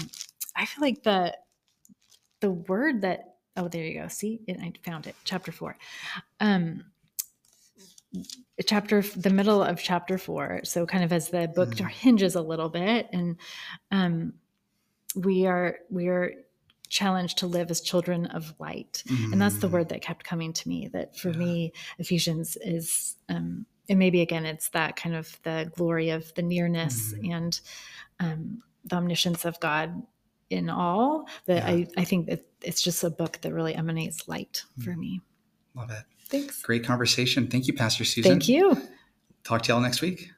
I 0.56 0.66
feel 0.66 0.82
like 0.82 1.04
the 1.04 1.36
the 2.42 2.52
word 2.52 3.02
that 3.02 3.36
oh 3.58 3.68
there 3.68 3.84
you 3.84 4.02
go 4.02 4.08
see 4.08 4.42
I 4.50 4.74
found 4.84 5.08
it 5.08 5.16
chapter 5.24 5.52
four, 5.52 5.78
um, 6.40 6.86
chapter 8.66 9.02
the 9.02 9.30
middle 9.30 9.64
of 9.64 9.82
chapter 9.82 10.18
four. 10.18 10.62
So 10.64 10.86
kind 10.86 11.04
of 11.04 11.14
as 11.14 11.30
the 11.30 11.48
book 11.48 11.72
mm. 11.72 11.90
hinges 11.90 12.36
a 12.36 12.42
little 12.42 12.70
bit 12.70 13.10
and 13.14 13.38
um 13.92 14.34
we 15.16 15.46
are 15.48 15.80
we 15.90 16.08
are 16.08 16.34
challenged 16.90 17.38
to 17.38 17.48
live 17.48 17.72
as 17.72 17.82
children 17.82 18.26
of 18.28 18.54
light 18.60 19.04
mm-hmm. 19.08 19.32
and 19.32 19.42
that's 19.42 19.58
the 19.60 19.68
mm. 19.68 19.72
word 19.72 19.90
that 19.90 20.02
kept 20.02 20.24
coming 20.24 20.52
to 20.52 20.68
me 20.68 20.88
that 20.92 21.16
for 21.16 21.30
yeah. 21.30 21.38
me 21.38 21.74
ephesians 22.00 22.58
is 22.62 23.16
um 23.30 23.66
and 23.88 24.00
maybe 24.00 24.22
again 24.22 24.46
it's 24.46 24.70
that 24.70 24.96
kind 24.96 25.16
of 25.16 25.40
the 25.44 25.72
glory 25.76 26.10
of 26.10 26.34
the 26.36 26.42
nearness 26.42 27.14
mm-hmm. 27.14 27.32
and 27.32 27.62
um 28.20 28.62
the 28.86 28.96
omniscience 28.96 29.46
of 29.46 29.60
god 29.60 30.02
in 30.50 30.70
all 30.70 31.28
that 31.46 31.58
yeah. 31.58 31.86
I, 31.86 31.88
I 31.98 32.04
think 32.04 32.26
that 32.28 32.44
it's 32.62 32.82
just 32.82 33.04
a 33.04 33.10
book 33.10 33.40
that 33.42 33.54
really 33.54 33.76
emanates 33.76 34.28
light 34.28 34.64
mm-hmm. 34.74 34.82
for 34.82 34.98
me 34.98 35.22
Love 35.76 35.92
it. 35.92 36.04
Thanks. 36.26 36.62
Great 36.62 36.84
conversation. 36.84 37.48
Thank 37.48 37.68
you, 37.68 37.74
Pastor 37.74 38.04
Susan. 38.04 38.32
Thank 38.32 38.50
you. 38.50 38.82
Talk 39.44 39.64
to 39.64 39.72
y'all 39.72 39.82
next 39.82 40.02
week. 40.02 40.30